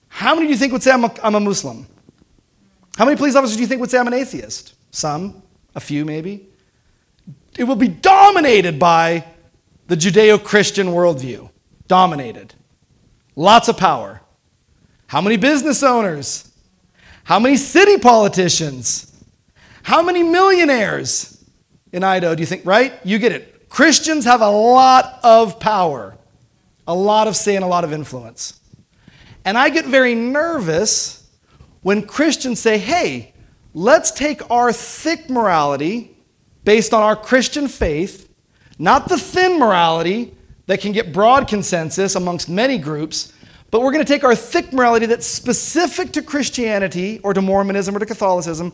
How 0.08 0.34
many 0.34 0.46
do 0.46 0.52
you 0.52 0.58
think 0.58 0.72
would 0.72 0.82
say, 0.82 0.90
I'm 0.90 1.04
a, 1.04 1.14
I'm 1.22 1.34
a 1.34 1.40
Muslim? 1.40 1.87
How 2.96 3.04
many 3.04 3.16
police 3.16 3.37
officers 3.37 3.56
do 3.56 3.62
you 3.62 3.68
think 3.68 3.80
would 3.80 3.90
say, 3.90 3.98
I'm 3.98 4.06
an 4.06 4.14
atheist? 4.14 4.75
Some, 4.90 5.42
a 5.75 5.80
few 5.80 6.04
maybe. 6.04 6.48
It 7.58 7.64
will 7.64 7.76
be 7.76 7.88
dominated 7.88 8.78
by 8.78 9.25
the 9.87 9.96
Judeo 9.96 10.42
Christian 10.42 10.88
worldview 10.88 11.50
dominated. 11.87 12.54
Lots 13.37 13.68
of 13.68 13.76
power. 13.76 14.20
How 15.06 15.20
many 15.20 15.37
business 15.37 15.82
owners? 15.82 16.52
How 17.25 17.38
many 17.38 17.56
city 17.56 17.98
politicians? 17.98 19.12
How 19.82 20.02
many 20.02 20.22
millionaires 20.22 21.44
in 21.92 22.04
Idaho 22.04 22.34
do 22.34 22.40
you 22.40 22.46
think, 22.46 22.66
right? 22.66 22.94
You 23.04 23.18
get 23.18 23.32
it. 23.32 23.58
Christians 23.68 24.25
have 24.25 24.40
a 24.40 24.50
lot 24.50 25.20
of 25.22 25.60
power, 25.60 26.16
a 26.87 26.94
lot 26.94 27.28
of 27.28 27.37
say, 27.37 27.56
and 27.56 27.64
a 27.64 27.68
lot 27.68 27.84
of 27.84 27.92
influence. 27.92 28.60
And 29.44 29.56
I 29.56 29.68
get 29.68 29.87
very 29.87 30.14
nervous 30.14 31.26
when 31.82 32.06
Christians 32.06 32.60
say, 32.60 32.78
hey, 32.78 33.34
let's 33.75 34.10
take 34.10 34.50
our 34.50 34.72
thick 34.72 35.30
morality 35.30 36.16
based 36.64 36.92
on 36.92 37.02
our 37.02 37.16
Christian 37.16 37.68
faith, 37.68 38.28
not 38.78 39.08
the 39.08 39.16
thin 39.16 39.58
morality 39.58 40.34
that 40.66 40.80
can 40.80 40.92
get 40.92 41.12
broad 41.12 41.48
consensus 41.48 42.14
amongst 42.14 42.48
many 42.48 42.76
groups, 42.76 43.32
but 43.70 43.80
we're 43.80 43.92
going 43.92 44.04
to 44.04 44.12
take 44.12 44.25
our 44.25 44.34
thick 44.34 44.72
morality 44.72 45.06
that's 45.06 45.26
specific 45.26 46.12
to 46.12 46.22
Christianity 46.22 47.20
or 47.22 47.34
to 47.34 47.42
Mormonism 47.42 47.96
or 47.96 47.98
to 47.98 48.06
Catholicism, 48.06 48.72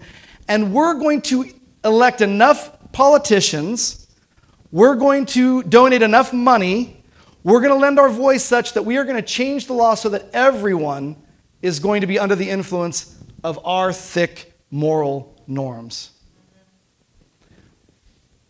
and 0.48 0.72
we're 0.72 0.94
going 0.94 1.20
to 1.22 1.46
elect 1.84 2.20
enough 2.20 2.76
politicians, 2.92 4.03
we're 4.74 4.96
going 4.96 5.24
to 5.24 5.62
donate 5.62 6.02
enough 6.02 6.32
money, 6.32 7.00
we're 7.44 7.60
going 7.60 7.70
to 7.70 7.78
lend 7.78 7.96
our 8.00 8.08
voice 8.08 8.42
such 8.42 8.72
that 8.72 8.82
we 8.82 8.96
are 8.96 9.04
going 9.04 9.14
to 9.14 9.22
change 9.22 9.68
the 9.68 9.72
law 9.72 9.94
so 9.94 10.08
that 10.08 10.28
everyone 10.32 11.14
is 11.62 11.78
going 11.78 12.00
to 12.00 12.08
be 12.08 12.18
under 12.18 12.34
the 12.34 12.50
influence 12.50 13.16
of 13.44 13.64
our 13.64 13.92
thick 13.92 14.52
moral 14.72 15.40
norms. 15.46 16.10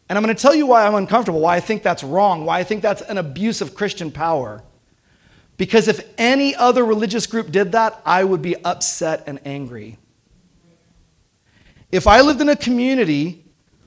And 0.08 0.16
I'm 0.16 0.24
going 0.24 0.34
to 0.34 0.40
tell 0.40 0.54
you 0.54 0.64
why 0.64 0.86
I'm 0.86 0.94
uncomfortable, 0.94 1.40
why 1.40 1.56
I 1.56 1.60
think 1.60 1.82
that's 1.82 2.02
wrong, 2.02 2.46
why 2.46 2.58
I 2.58 2.64
think 2.64 2.80
that's 2.80 3.02
an 3.02 3.18
abuse 3.18 3.60
of 3.60 3.74
Christian 3.74 4.10
power. 4.10 4.64
Because 5.58 5.88
if 5.88 6.08
any 6.16 6.54
other 6.54 6.86
religious 6.86 7.26
group 7.26 7.50
did 7.50 7.72
that, 7.72 8.00
I 8.06 8.24
would 8.24 8.40
be 8.40 8.56
upset 8.64 9.24
and 9.26 9.40
angry. 9.44 9.98
If 11.92 12.06
I 12.06 12.22
lived 12.22 12.40
in 12.40 12.48
a 12.48 12.56
community 12.56 13.43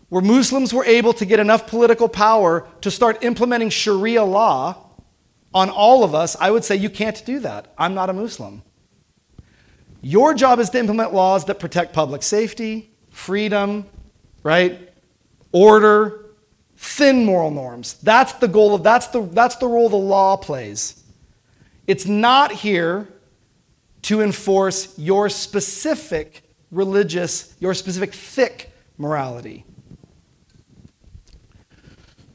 where 0.10 0.22
Muslims 0.22 0.74
were 0.74 0.86
able 0.86 1.14
to 1.14 1.26
get 1.26 1.40
enough 1.40 1.68
political 1.68 2.08
power 2.08 2.68
to 2.82 2.92
start 2.92 3.24
implementing 3.24 3.70
Sharia 3.70 4.24
law 4.24 4.84
on 5.54 5.70
all 5.70 6.04
of 6.04 6.14
us, 6.14 6.36
I 6.40 6.52
would 6.52 6.64
say, 6.64 6.76
You 6.76 6.90
can't 6.90 7.24
do 7.26 7.40
that. 7.40 7.74
I'm 7.78 7.94
not 7.94 8.10
a 8.10 8.14
Muslim. 8.14 8.64
Your 10.02 10.34
job 10.34 10.60
is 10.60 10.70
to 10.72 10.80
implement 10.80 11.14
laws 11.14 11.46
that 11.46 11.60
protect 11.60 11.94
public 11.94 12.24
safety, 12.24 12.92
freedom, 13.10 13.86
right? 14.44 14.88
order, 15.52 16.26
thin 16.76 17.26
moral 17.26 17.52
norms. 17.52 17.94
That's 18.04 18.34
the 18.34 18.48
goal 18.48 18.76
of 18.76 18.84
that's 18.84 19.08
the 19.08 19.22
that's 19.22 19.56
the 19.58 19.68
role 19.68 19.90
the 19.90 19.96
law 19.96 20.38
plays. 20.38 21.04
It's 21.88 22.06
not 22.06 22.52
here 22.52 23.08
to 24.04 24.22
enforce 24.22 24.98
your 24.98 25.30
specific 25.30 26.44
religious, 26.72 27.56
your 27.60 27.74
specific 27.74 28.14
thick 28.14 28.72
morality. 28.98 29.66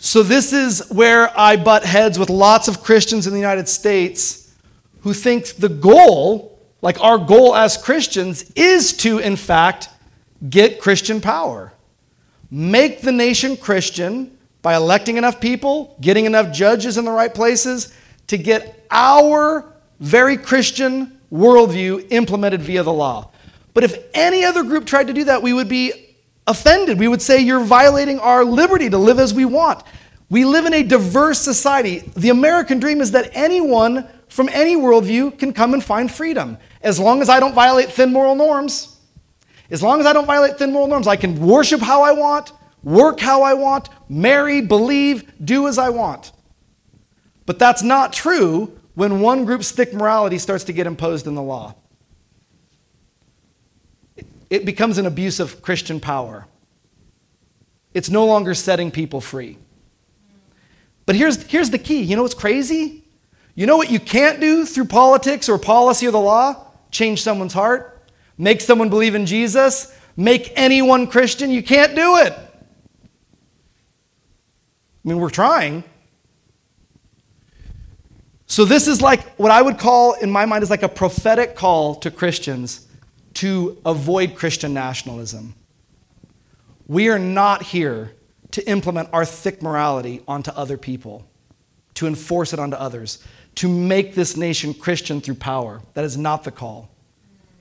So, 0.05 0.25
this 0.25 0.53
is 0.53 0.91
where 0.91 1.31
I 1.39 1.55
butt 1.55 1.85
heads 1.85 2.19
with 2.19 2.29
lots 2.29 2.67
of 2.67 2.83
Christians 2.83 3.29
in 3.29 3.33
the 3.33 3.39
United 3.39 3.69
States 3.69 4.53
who 5.03 5.13
think 5.13 5.47
the 5.55 5.69
goal, 5.69 6.59
like 6.81 7.01
our 7.01 7.19
goal 7.19 7.55
as 7.55 7.77
Christians, 7.77 8.51
is 8.57 8.97
to, 8.99 9.21
in 9.21 9.37
fact, 9.37 9.89
get 10.51 10.81
Christian 10.81 11.21
power 11.21 11.73
make 12.51 13.01
the 13.01 13.11
nation 13.11 13.57
Christian 13.57 14.37
by 14.61 14.75
electing 14.75 15.17
enough 15.17 15.41
people, 15.41 15.97
getting 16.01 16.27
enough 16.27 16.53
judges 16.53 16.99
in 16.99 17.05
the 17.07 17.11
right 17.11 17.33
places 17.33 17.95
to 18.27 18.37
get 18.37 18.87
our 18.91 19.73
very 20.01 20.37
Christian 20.37 21.19
worldview 21.33 22.07
implemented 22.11 22.61
via 22.61 22.83
the 22.83 22.93
law. 22.93 23.31
But 23.73 23.85
if 23.85 24.05
any 24.13 24.45
other 24.45 24.65
group 24.65 24.85
tried 24.85 25.07
to 25.07 25.15
do 25.15 25.25
that, 25.25 25.43
we 25.43 25.55
would 25.55 25.69
be 25.69 26.12
offended. 26.47 26.99
We 26.99 27.09
would 27.09 27.23
say, 27.23 27.41
You're 27.41 27.65
violating 27.65 28.19
our 28.19 28.45
liberty 28.45 28.89
to 28.91 28.99
live 28.99 29.19
as 29.19 29.35
we 29.35 29.45
want. 29.45 29.83
We 30.31 30.45
live 30.45 30.65
in 30.65 30.73
a 30.73 30.83
diverse 30.83 31.41
society. 31.41 31.99
The 32.17 32.31
American 32.31 32.81
dream 32.81 33.01
is 33.01 33.11
that 33.11 33.31
anyone 33.35 34.09
from 34.29 34.49
any 34.49 34.77
worldview 34.77 35.39
can 35.39 35.53
come 35.53 35.75
and 35.75 35.85
find 35.85 36.11
freedom. 36.11 36.57
As 36.81 36.99
long 36.99 37.21
as 37.21 37.29
I 37.29 37.39
don't 37.39 37.55
violate 37.55 37.93
thin 37.93 38.13
moral 38.13 38.35
norms, 38.35 38.97
as 39.71 39.83
long 39.83 40.01
as 40.01 40.07
I 40.07 40.13
don't 40.15 40.27
violate 40.27 40.57
thin 40.57 40.73
moral 40.73 40.89
norms, 40.89 41.07
I 41.07 41.17
can 41.17 41.39
worship 41.39 41.81
how 41.81 42.03
I 42.03 42.13
want, 42.13 42.53
work 42.83 43.21
how 43.21 43.43
I 43.43 43.55
want, 43.55 43.89
marry, 44.09 44.63
believe, 44.63 45.33
do 45.45 45.69
as 45.69 45.79
I 45.79 45.91
want. 45.91 46.33
But 47.45 47.59
that's 47.59 47.83
not 47.83 48.13
true 48.13 48.79
when 48.95 49.21
one 49.21 49.45
group's 49.45 49.71
thick 49.71 49.93
morality 49.93 50.39
starts 50.39 50.65
to 50.65 50.73
get 50.73 50.87
imposed 50.87 51.27
in 51.27 51.35
the 51.35 51.43
law. 51.43 51.75
It 54.53 54.67
becomes 54.67 54.99
an 54.99 55.07
abuse 55.07 55.41
of 55.41 55.63
Christian 55.63 55.99
power. 55.99 56.47
It's 57.95 58.11
no 58.11 58.27
longer 58.27 58.53
setting 58.53 58.91
people 58.91 59.23
free. 59.23 59.57
But 61.07 61.17
here's, 61.17 61.43
here's 61.45 61.71
the 61.71 61.79
key. 61.79 62.03
You 62.03 62.17
know 62.17 62.23
what's 62.23 62.35
crazy? 62.35 63.03
You 63.55 63.65
know 63.65 63.79
what 63.79 63.91
you 63.91 63.99
can't 63.99 64.41
do 64.41 64.67
through 64.67 64.85
politics 64.85 65.49
or 65.49 65.57
policy 65.57 66.07
or 66.07 66.11
the 66.11 66.21
law? 66.21 66.67
Change 66.91 67.23
someone's 67.23 67.55
heart, 67.55 68.07
make 68.37 68.61
someone 68.61 68.91
believe 68.91 69.15
in 69.15 69.25
Jesus, 69.25 69.97
make 70.19 70.53
anyone 70.55 71.07
Christian. 71.07 71.51
You 71.51 71.63
can't 71.63 71.95
do 71.95 72.19
it. 72.19 72.35
I 72.35 72.45
mean, 75.03 75.17
we're 75.17 75.31
trying. 75.31 75.83
So, 78.45 78.67
this 78.67 78.87
is 78.87 79.01
like 79.01 79.27
what 79.37 79.51
I 79.51 79.63
would 79.63 79.79
call, 79.79 80.13
in 80.13 80.31
my 80.31 80.45
mind, 80.45 80.63
is 80.63 80.69
like 80.69 80.83
a 80.83 80.91
prophetic 80.91 81.57
call 81.57 81.95
to 81.95 82.11
Christians 82.11 82.87
to 83.35 83.81
avoid 83.85 84.35
Christian 84.35 84.75
nationalism. 84.75 85.55
We 86.87 87.09
are 87.09 87.19
not 87.19 87.63
here 87.63 88.13
to 88.53 88.69
implement 88.69 89.09
our 89.13 89.25
thick 89.25 89.63
morality 89.63 90.23
onto 90.29 90.51
other 90.51 90.77
people, 90.77 91.27
to 91.95 92.07
enforce 92.07 92.53
it 92.53 92.59
onto 92.59 92.77
others, 92.77 93.25
to 93.57 93.69
make 93.69 94.15
this 94.15 94.37
nation 94.37 94.75
Christian 94.75 95.21
through 95.21 95.37
power. 95.37 95.81
That 95.95 96.05
is 96.05 96.17
not 96.17 96.45
the 96.45 96.51
call. 96.51 96.91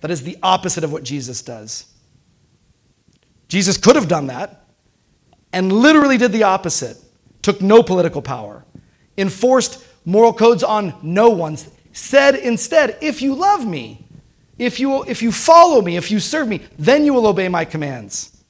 That 0.01 0.11
is 0.11 0.23
the 0.23 0.37
opposite 0.41 0.83
of 0.83 0.91
what 0.91 1.03
Jesus 1.03 1.41
does. 1.41 1.85
Jesus 3.47 3.77
could 3.77 3.95
have 3.95 4.07
done 4.07 4.27
that 4.27 4.65
and 5.53 5.71
literally 5.71 6.17
did 6.17 6.31
the 6.31 6.43
opposite, 6.43 6.97
took 7.41 7.61
no 7.61 7.83
political 7.83 8.21
power, 8.21 8.65
enforced 9.17 9.83
moral 10.05 10.33
codes 10.33 10.63
on 10.63 10.93
no 11.01 11.29
one, 11.29 11.57
said 11.91 12.35
instead, 12.35 12.97
if 13.01 13.21
you 13.21 13.35
love 13.35 13.65
me, 13.65 14.05
if 14.61 14.79
you, 14.79 15.03
if 15.05 15.23
you 15.23 15.31
follow 15.31 15.81
me, 15.81 15.97
if 15.97 16.11
you 16.11 16.19
serve 16.19 16.47
me, 16.47 16.61
then 16.77 17.03
you 17.03 17.15
will 17.15 17.25
obey 17.25 17.47
my 17.49 17.65
commands. 17.65 18.43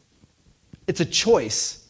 It's 0.86 1.00
a 1.00 1.06
choice. 1.06 1.88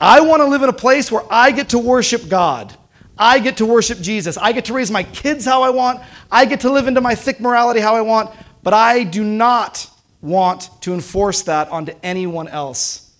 I 0.00 0.22
want 0.22 0.40
to 0.40 0.46
live 0.46 0.62
in 0.62 0.70
a 0.70 0.72
place 0.72 1.12
where 1.12 1.22
I 1.30 1.50
get 1.50 1.68
to 1.70 1.78
worship 1.78 2.30
God. 2.30 2.74
I 3.18 3.40
get 3.40 3.58
to 3.58 3.66
worship 3.66 4.00
Jesus. 4.00 4.38
I 4.38 4.52
get 4.52 4.64
to 4.66 4.72
raise 4.72 4.90
my 4.90 5.02
kids 5.02 5.44
how 5.44 5.62
I 5.62 5.68
want. 5.68 6.00
I 6.32 6.46
get 6.46 6.60
to 6.60 6.72
live 6.72 6.86
into 6.86 7.02
my 7.02 7.14
thick 7.14 7.40
morality 7.40 7.80
how 7.80 7.94
I 7.94 8.00
want. 8.00 8.34
But 8.62 8.72
I 8.72 9.04
do 9.04 9.22
not 9.22 9.86
want 10.22 10.70
to 10.80 10.94
enforce 10.94 11.42
that 11.42 11.68
onto 11.68 11.92
anyone 12.02 12.48
else, 12.48 13.12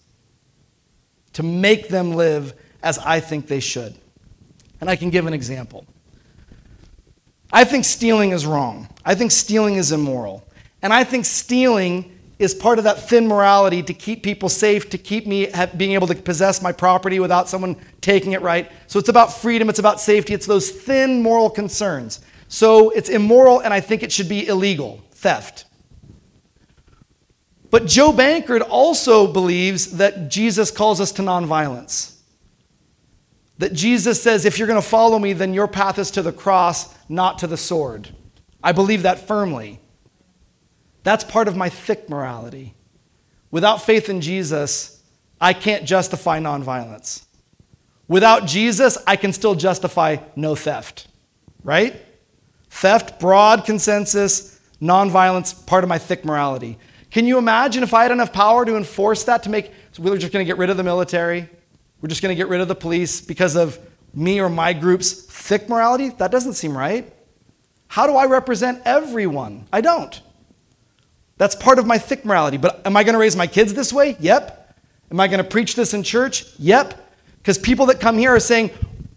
to 1.34 1.42
make 1.42 1.88
them 1.88 2.14
live 2.14 2.54
as 2.82 2.98
I 2.98 3.20
think 3.20 3.48
they 3.48 3.60
should. 3.60 3.94
And 4.80 4.88
I 4.88 4.96
can 4.96 5.10
give 5.10 5.26
an 5.26 5.34
example. 5.34 5.84
I 7.52 7.64
think 7.64 7.84
stealing 7.84 8.32
is 8.32 8.44
wrong. 8.44 8.88
I 9.04 9.14
think 9.14 9.30
stealing 9.30 9.76
is 9.76 9.92
immoral. 9.92 10.46
And 10.82 10.92
I 10.92 11.04
think 11.04 11.24
stealing 11.24 12.18
is 12.38 12.54
part 12.54 12.78
of 12.78 12.84
that 12.84 13.08
thin 13.08 13.26
morality 13.26 13.82
to 13.82 13.92
keep 13.94 14.22
people 14.22 14.48
safe, 14.48 14.90
to 14.90 14.98
keep 14.98 15.26
me 15.26 15.50
being 15.76 15.92
able 15.92 16.06
to 16.06 16.14
possess 16.14 16.62
my 16.62 16.70
property 16.72 17.18
without 17.18 17.48
someone 17.48 17.76
taking 18.00 18.32
it 18.32 18.42
right. 18.42 18.70
So 18.86 18.98
it's 18.98 19.08
about 19.08 19.32
freedom, 19.32 19.68
it's 19.68 19.80
about 19.80 20.00
safety, 20.00 20.34
it's 20.34 20.46
those 20.46 20.70
thin 20.70 21.22
moral 21.22 21.50
concerns. 21.50 22.20
So 22.46 22.90
it's 22.90 23.08
immoral, 23.08 23.60
and 23.60 23.74
I 23.74 23.80
think 23.80 24.02
it 24.02 24.12
should 24.12 24.28
be 24.28 24.46
illegal 24.46 25.02
theft. 25.10 25.64
But 27.70 27.86
Joe 27.86 28.12
Bankard 28.12 28.62
also 28.62 29.30
believes 29.30 29.98
that 29.98 30.30
Jesus 30.30 30.70
calls 30.70 31.00
us 31.00 31.12
to 31.12 31.22
nonviolence. 31.22 32.17
That 33.58 33.72
Jesus 33.72 34.22
says, 34.22 34.44
if 34.44 34.58
you're 34.58 34.68
going 34.68 34.80
to 34.80 34.88
follow 34.88 35.18
me, 35.18 35.32
then 35.32 35.52
your 35.52 35.68
path 35.68 35.98
is 35.98 36.10
to 36.12 36.22
the 36.22 36.32
cross, 36.32 36.94
not 37.08 37.40
to 37.40 37.46
the 37.46 37.56
sword. 37.56 38.08
I 38.62 38.72
believe 38.72 39.02
that 39.02 39.26
firmly. 39.26 39.80
That's 41.02 41.24
part 41.24 41.48
of 41.48 41.56
my 41.56 41.68
thick 41.68 42.08
morality. 42.08 42.74
Without 43.50 43.82
faith 43.82 44.08
in 44.08 44.20
Jesus, 44.20 45.02
I 45.40 45.52
can't 45.52 45.84
justify 45.84 46.38
nonviolence. 46.38 47.24
Without 48.06 48.46
Jesus, 48.46 48.96
I 49.06 49.16
can 49.16 49.32
still 49.32 49.54
justify 49.54 50.16
no 50.34 50.54
theft, 50.54 51.08
right? 51.62 51.94
Theft, 52.70 53.20
broad 53.20 53.64
consensus, 53.64 54.60
nonviolence, 54.80 55.66
part 55.66 55.84
of 55.84 55.88
my 55.88 55.98
thick 55.98 56.24
morality. 56.24 56.78
Can 57.10 57.26
you 57.26 57.38
imagine 57.38 57.82
if 57.82 57.94
I 57.94 58.02
had 58.02 58.12
enough 58.12 58.32
power 58.32 58.64
to 58.64 58.76
enforce 58.76 59.24
that 59.24 59.42
to 59.44 59.50
make, 59.50 59.72
so 59.92 60.02
we 60.02 60.10
are 60.10 60.18
just 60.18 60.32
going 60.32 60.44
to 60.44 60.50
get 60.50 60.58
rid 60.58 60.70
of 60.70 60.76
the 60.76 60.84
military? 60.84 61.48
We're 62.00 62.08
just 62.08 62.22
going 62.22 62.34
to 62.34 62.36
get 62.36 62.48
rid 62.48 62.60
of 62.60 62.68
the 62.68 62.74
police 62.74 63.20
because 63.20 63.56
of 63.56 63.78
me 64.14 64.40
or 64.40 64.48
my 64.48 64.72
group's 64.72 65.12
thick 65.12 65.68
morality? 65.68 66.10
That 66.10 66.30
doesn't 66.30 66.54
seem 66.54 66.76
right. 66.76 67.12
How 67.88 68.06
do 68.06 68.16
I 68.16 68.26
represent 68.26 68.82
everyone? 68.84 69.66
I 69.72 69.80
don't. 69.80 70.20
That's 71.38 71.54
part 71.54 71.78
of 71.78 71.86
my 71.86 71.98
thick 71.98 72.24
morality. 72.24 72.56
But 72.56 72.86
am 72.86 72.96
I 72.96 73.04
going 73.04 73.14
to 73.14 73.18
raise 73.18 73.36
my 73.36 73.46
kids 73.46 73.74
this 73.74 73.92
way? 73.92 74.16
Yep. 74.20 74.76
Am 75.10 75.20
I 75.20 75.28
going 75.28 75.42
to 75.42 75.48
preach 75.48 75.74
this 75.74 75.94
in 75.94 76.02
church? 76.02 76.46
Yep. 76.58 77.12
Because 77.38 77.58
people 77.58 77.86
that 77.86 78.00
come 78.00 78.18
here 78.18 78.34
are 78.34 78.40
saying, 78.40 78.70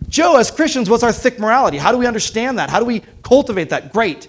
Joe, 0.08 0.38
as 0.38 0.52
Christians, 0.52 0.90
what's 0.90 1.04
our 1.04 1.12
thick 1.12 1.40
morality? 1.40 1.78
How 1.78 1.92
do 1.92 1.98
we 1.98 2.06
understand 2.06 2.60
that? 2.60 2.70
How 2.70 2.80
do 2.80 2.86
we 2.86 3.02
cultivate 3.24 3.70
that? 3.70 3.92
Great. 3.92 4.28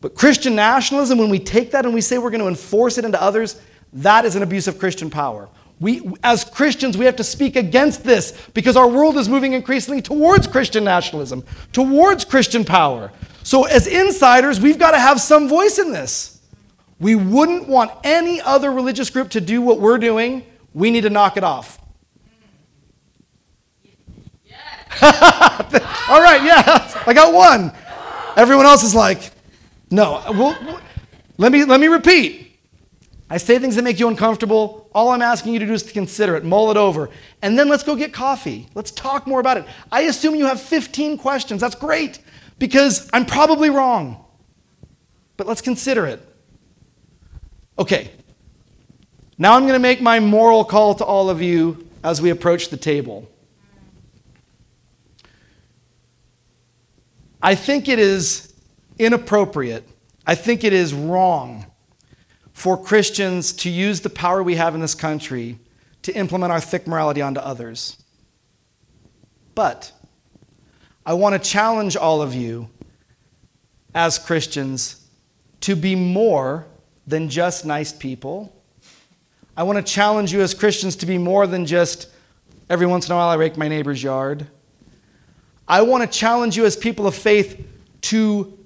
But 0.00 0.14
Christian 0.14 0.54
nationalism, 0.54 1.18
when 1.18 1.30
we 1.30 1.38
take 1.38 1.70
that 1.72 1.84
and 1.84 1.94
we 1.94 2.00
say 2.00 2.18
we're 2.18 2.30
going 2.30 2.42
to 2.42 2.48
enforce 2.48 2.98
it 2.98 3.04
into 3.04 3.20
others, 3.20 3.60
that 3.94 4.24
is 4.24 4.36
an 4.36 4.42
abuse 4.42 4.68
of 4.68 4.78
Christian 4.78 5.10
power. 5.10 5.48
We, 5.84 6.00
as 6.22 6.44
Christians, 6.44 6.96
we 6.96 7.04
have 7.04 7.16
to 7.16 7.24
speak 7.24 7.56
against 7.56 8.04
this 8.04 8.32
because 8.54 8.74
our 8.74 8.88
world 8.88 9.18
is 9.18 9.28
moving 9.28 9.52
increasingly 9.52 10.00
towards 10.00 10.46
Christian 10.46 10.82
nationalism, 10.82 11.44
towards 11.74 12.24
Christian 12.24 12.64
power. 12.64 13.12
So, 13.42 13.64
as 13.64 13.86
insiders, 13.86 14.58
we've 14.58 14.78
got 14.78 14.92
to 14.92 14.98
have 14.98 15.20
some 15.20 15.46
voice 15.46 15.78
in 15.78 15.92
this. 15.92 16.40
We 16.98 17.14
wouldn't 17.16 17.68
want 17.68 17.90
any 18.02 18.40
other 18.40 18.72
religious 18.72 19.10
group 19.10 19.28
to 19.32 19.42
do 19.42 19.60
what 19.60 19.78
we're 19.78 19.98
doing. 19.98 20.46
We 20.72 20.90
need 20.90 21.02
to 21.02 21.10
knock 21.10 21.36
it 21.36 21.44
off. 21.44 21.78
All 25.02 26.22
right, 26.22 26.42
yeah, 26.42 27.02
I 27.06 27.12
got 27.12 27.34
one. 27.34 27.70
Everyone 28.38 28.64
else 28.64 28.84
is 28.84 28.94
like, 28.94 29.32
no. 29.90 30.24
We'll, 30.30 30.56
let, 31.36 31.52
me, 31.52 31.66
let 31.66 31.78
me 31.78 31.88
repeat. 31.88 32.43
I 33.30 33.38
say 33.38 33.58
things 33.58 33.76
that 33.76 33.82
make 33.82 33.98
you 33.98 34.08
uncomfortable. 34.08 34.90
All 34.94 35.10
I'm 35.10 35.22
asking 35.22 35.54
you 35.54 35.58
to 35.58 35.66
do 35.66 35.72
is 35.72 35.82
to 35.84 35.92
consider 35.92 36.36
it, 36.36 36.44
mull 36.44 36.70
it 36.70 36.76
over, 36.76 37.08
and 37.42 37.58
then 37.58 37.68
let's 37.68 37.82
go 37.82 37.96
get 37.96 38.12
coffee. 38.12 38.68
Let's 38.74 38.90
talk 38.90 39.26
more 39.26 39.40
about 39.40 39.56
it. 39.56 39.64
I 39.90 40.02
assume 40.02 40.34
you 40.34 40.46
have 40.46 40.60
15 40.60 41.18
questions. 41.18 41.60
That's 41.60 41.74
great 41.74 42.20
because 42.58 43.08
I'm 43.12 43.24
probably 43.24 43.70
wrong. 43.70 44.24
But 45.36 45.46
let's 45.46 45.62
consider 45.62 46.06
it. 46.06 46.26
Okay. 47.78 48.10
Now 49.36 49.54
I'm 49.54 49.62
going 49.62 49.72
to 49.72 49.80
make 49.80 50.00
my 50.00 50.20
moral 50.20 50.64
call 50.64 50.94
to 50.96 51.04
all 51.04 51.28
of 51.28 51.42
you 51.42 51.88
as 52.04 52.22
we 52.22 52.30
approach 52.30 52.68
the 52.68 52.76
table. 52.76 53.28
I 57.42 57.54
think 57.54 57.88
it 57.88 57.98
is 57.98 58.54
inappropriate. 58.98 59.88
I 60.26 60.34
think 60.34 60.62
it 60.62 60.72
is 60.72 60.94
wrong 60.94 61.66
for 62.54 62.82
Christians 62.82 63.52
to 63.52 63.68
use 63.68 64.00
the 64.00 64.08
power 64.08 64.42
we 64.42 64.54
have 64.54 64.74
in 64.74 64.80
this 64.80 64.94
country 64.94 65.58
to 66.02 66.12
implement 66.12 66.52
our 66.52 66.60
thick 66.60 66.86
morality 66.86 67.20
onto 67.20 67.40
others. 67.40 68.02
But 69.54 69.92
I 71.04 71.14
want 71.14 71.34
to 71.34 71.50
challenge 71.50 71.96
all 71.96 72.22
of 72.22 72.32
you 72.32 72.70
as 73.94 74.18
Christians 74.18 75.04
to 75.62 75.74
be 75.74 75.94
more 75.94 76.66
than 77.06 77.28
just 77.28 77.66
nice 77.66 77.92
people. 77.92 78.54
I 79.56 79.64
want 79.64 79.84
to 79.84 79.92
challenge 79.92 80.32
you 80.32 80.40
as 80.40 80.54
Christians 80.54 80.96
to 80.96 81.06
be 81.06 81.18
more 81.18 81.46
than 81.46 81.66
just 81.66 82.08
every 82.70 82.86
once 82.86 83.06
in 83.06 83.12
a 83.12 83.16
while 83.16 83.28
I 83.28 83.34
rake 83.34 83.56
my 83.56 83.68
neighbor's 83.68 84.02
yard. 84.02 84.46
I 85.66 85.82
want 85.82 86.10
to 86.10 86.18
challenge 86.18 86.56
you 86.56 86.66
as 86.66 86.76
people 86.76 87.06
of 87.06 87.14
faith 87.14 87.66
to 88.02 88.58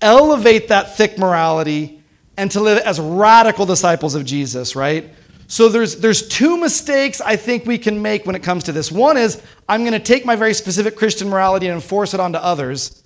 elevate 0.00 0.68
that 0.68 0.96
thick 0.96 1.18
morality 1.18 1.97
and 2.38 2.50
to 2.52 2.60
live 2.60 2.78
as 2.78 3.00
radical 3.00 3.66
disciples 3.66 4.14
of 4.14 4.24
Jesus, 4.24 4.76
right? 4.76 5.12
So 5.48 5.68
there's, 5.68 5.96
there's 5.96 6.28
two 6.28 6.56
mistakes 6.56 7.20
I 7.20 7.34
think 7.34 7.66
we 7.66 7.78
can 7.78 8.00
make 8.00 8.26
when 8.26 8.36
it 8.36 8.44
comes 8.44 8.64
to 8.64 8.72
this. 8.72 8.92
One 8.92 9.16
is 9.16 9.42
I'm 9.68 9.80
going 9.80 9.92
to 9.92 9.98
take 9.98 10.24
my 10.24 10.36
very 10.36 10.54
specific 10.54 10.94
Christian 10.94 11.28
morality 11.28 11.66
and 11.66 11.74
enforce 11.74 12.14
it 12.14 12.20
onto 12.20 12.38
others. 12.38 13.02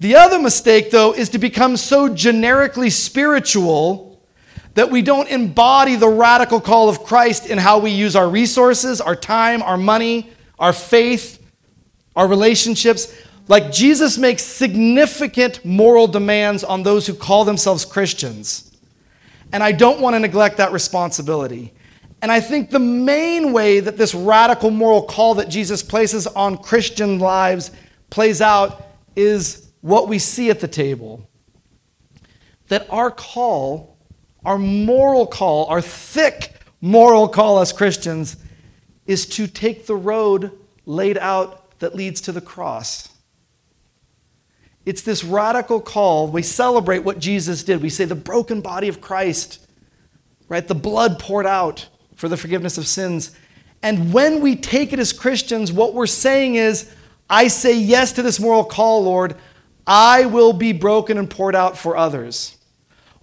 The 0.00 0.16
other 0.16 0.38
mistake, 0.38 0.90
though, 0.90 1.14
is 1.14 1.30
to 1.30 1.38
become 1.38 1.76
so 1.76 2.14
generically 2.14 2.90
spiritual 2.90 4.20
that 4.74 4.90
we 4.90 5.00
don't 5.00 5.28
embody 5.28 5.96
the 5.96 6.08
radical 6.08 6.60
call 6.60 6.90
of 6.90 7.02
Christ 7.02 7.46
in 7.46 7.56
how 7.56 7.78
we 7.78 7.90
use 7.90 8.14
our 8.14 8.28
resources, 8.28 9.00
our 9.00 9.16
time, 9.16 9.62
our 9.62 9.78
money, 9.78 10.30
our 10.58 10.72
faith, 10.74 11.42
our 12.14 12.28
relationships. 12.28 13.14
Like 13.48 13.72
Jesus 13.72 14.16
makes 14.16 14.42
significant 14.42 15.64
moral 15.64 16.06
demands 16.06 16.62
on 16.62 16.82
those 16.82 17.06
who 17.06 17.14
call 17.14 17.44
themselves 17.44 17.84
Christians. 17.84 18.70
And 19.52 19.62
I 19.62 19.72
don't 19.72 20.00
want 20.00 20.14
to 20.14 20.20
neglect 20.20 20.58
that 20.58 20.72
responsibility. 20.72 21.72
And 22.22 22.30
I 22.30 22.40
think 22.40 22.70
the 22.70 22.78
main 22.78 23.52
way 23.52 23.80
that 23.80 23.96
this 23.96 24.14
radical 24.14 24.70
moral 24.70 25.02
call 25.02 25.34
that 25.36 25.48
Jesus 25.48 25.82
places 25.82 26.26
on 26.26 26.58
Christian 26.58 27.18
lives 27.18 27.70
plays 28.10 28.40
out 28.40 28.86
is 29.16 29.70
what 29.80 30.08
we 30.08 30.18
see 30.18 30.50
at 30.50 30.60
the 30.60 30.68
table. 30.68 31.28
That 32.68 32.86
our 32.90 33.10
call, 33.10 33.96
our 34.44 34.58
moral 34.58 35.26
call, 35.26 35.66
our 35.66 35.80
thick 35.80 36.54
moral 36.80 37.28
call 37.28 37.60
as 37.60 37.72
Christians, 37.72 38.36
is 39.06 39.26
to 39.26 39.46
take 39.46 39.86
the 39.86 39.96
road 39.96 40.52
laid 40.86 41.18
out 41.18 41.78
that 41.80 41.94
leads 41.94 42.20
to 42.22 42.32
the 42.32 42.40
cross. 42.40 43.09
It's 44.86 45.02
this 45.02 45.22
radical 45.22 45.80
call. 45.80 46.28
We 46.28 46.42
celebrate 46.42 47.00
what 47.00 47.18
Jesus 47.18 47.62
did. 47.62 47.82
We 47.82 47.90
say 47.90 48.04
the 48.04 48.14
broken 48.14 48.60
body 48.60 48.88
of 48.88 49.00
Christ, 49.00 49.66
right? 50.48 50.66
The 50.66 50.74
blood 50.74 51.18
poured 51.18 51.46
out 51.46 51.88
for 52.16 52.28
the 52.28 52.36
forgiveness 52.36 52.78
of 52.78 52.86
sins. 52.86 53.32
And 53.82 54.12
when 54.12 54.40
we 54.40 54.56
take 54.56 54.92
it 54.92 54.98
as 54.98 55.12
Christians, 55.12 55.72
what 55.72 55.94
we're 55.94 56.06
saying 56.06 56.56
is, 56.56 56.92
I 57.28 57.48
say 57.48 57.78
yes 57.78 58.12
to 58.12 58.22
this 58.22 58.40
moral 58.40 58.64
call, 58.64 59.04
Lord. 59.04 59.36
I 59.86 60.26
will 60.26 60.52
be 60.52 60.72
broken 60.72 61.18
and 61.18 61.30
poured 61.30 61.54
out 61.54 61.78
for 61.78 61.96
others. 61.96 62.56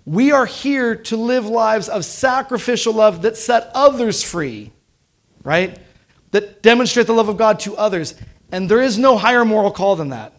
We 0.06 0.32
are 0.32 0.46
here 0.46 0.96
to 0.96 1.18
live 1.18 1.46
lives 1.46 1.90
of 1.90 2.06
sacrificial 2.06 2.94
love 2.94 3.24
that 3.24 3.36
set 3.36 3.70
others 3.74 4.24
free, 4.24 4.72
right? 5.44 5.78
That 6.32 6.62
demonstrate 6.64 7.08
the 7.08 7.14
love 7.14 7.30
of 7.30 7.38
God 7.38 7.60
to 7.62 7.76
others. 7.76 8.16
And 8.52 8.72
there 8.72 8.82
is 8.82 8.98
no 8.98 9.18
higher 9.18 9.44
moral 9.44 9.72
call 9.72 9.98
than 9.98 10.10
that, 10.10 10.34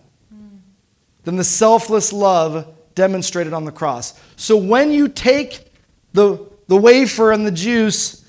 than 1.28 1.36
the 1.36 1.44
selfless 1.44 2.10
love 2.10 2.74
demonstrated 2.94 3.52
on 3.52 3.66
the 3.66 3.70
cross. 3.70 4.18
So 4.36 4.56
when 4.56 4.92
you 4.92 5.08
take 5.08 5.70
the, 6.14 6.38
the 6.68 6.76
wafer 6.78 7.32
and 7.32 7.46
the 7.46 7.50
juice 7.50 8.24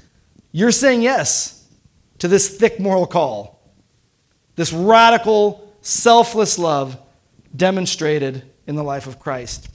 you're 0.51 0.73
saying 0.73 1.01
yes 1.01 1.65
to 2.17 2.27
this 2.27 2.57
thick 2.57 2.77
moral 2.77 3.07
call, 3.07 3.61
this 4.57 4.73
radical, 4.73 5.73
selfless 5.79 6.59
love 6.59 6.99
demonstrated 7.55 8.43
in 8.67 8.75
the 8.75 8.83
life 8.83 9.07
of 9.07 9.17
Christ. 9.17 9.69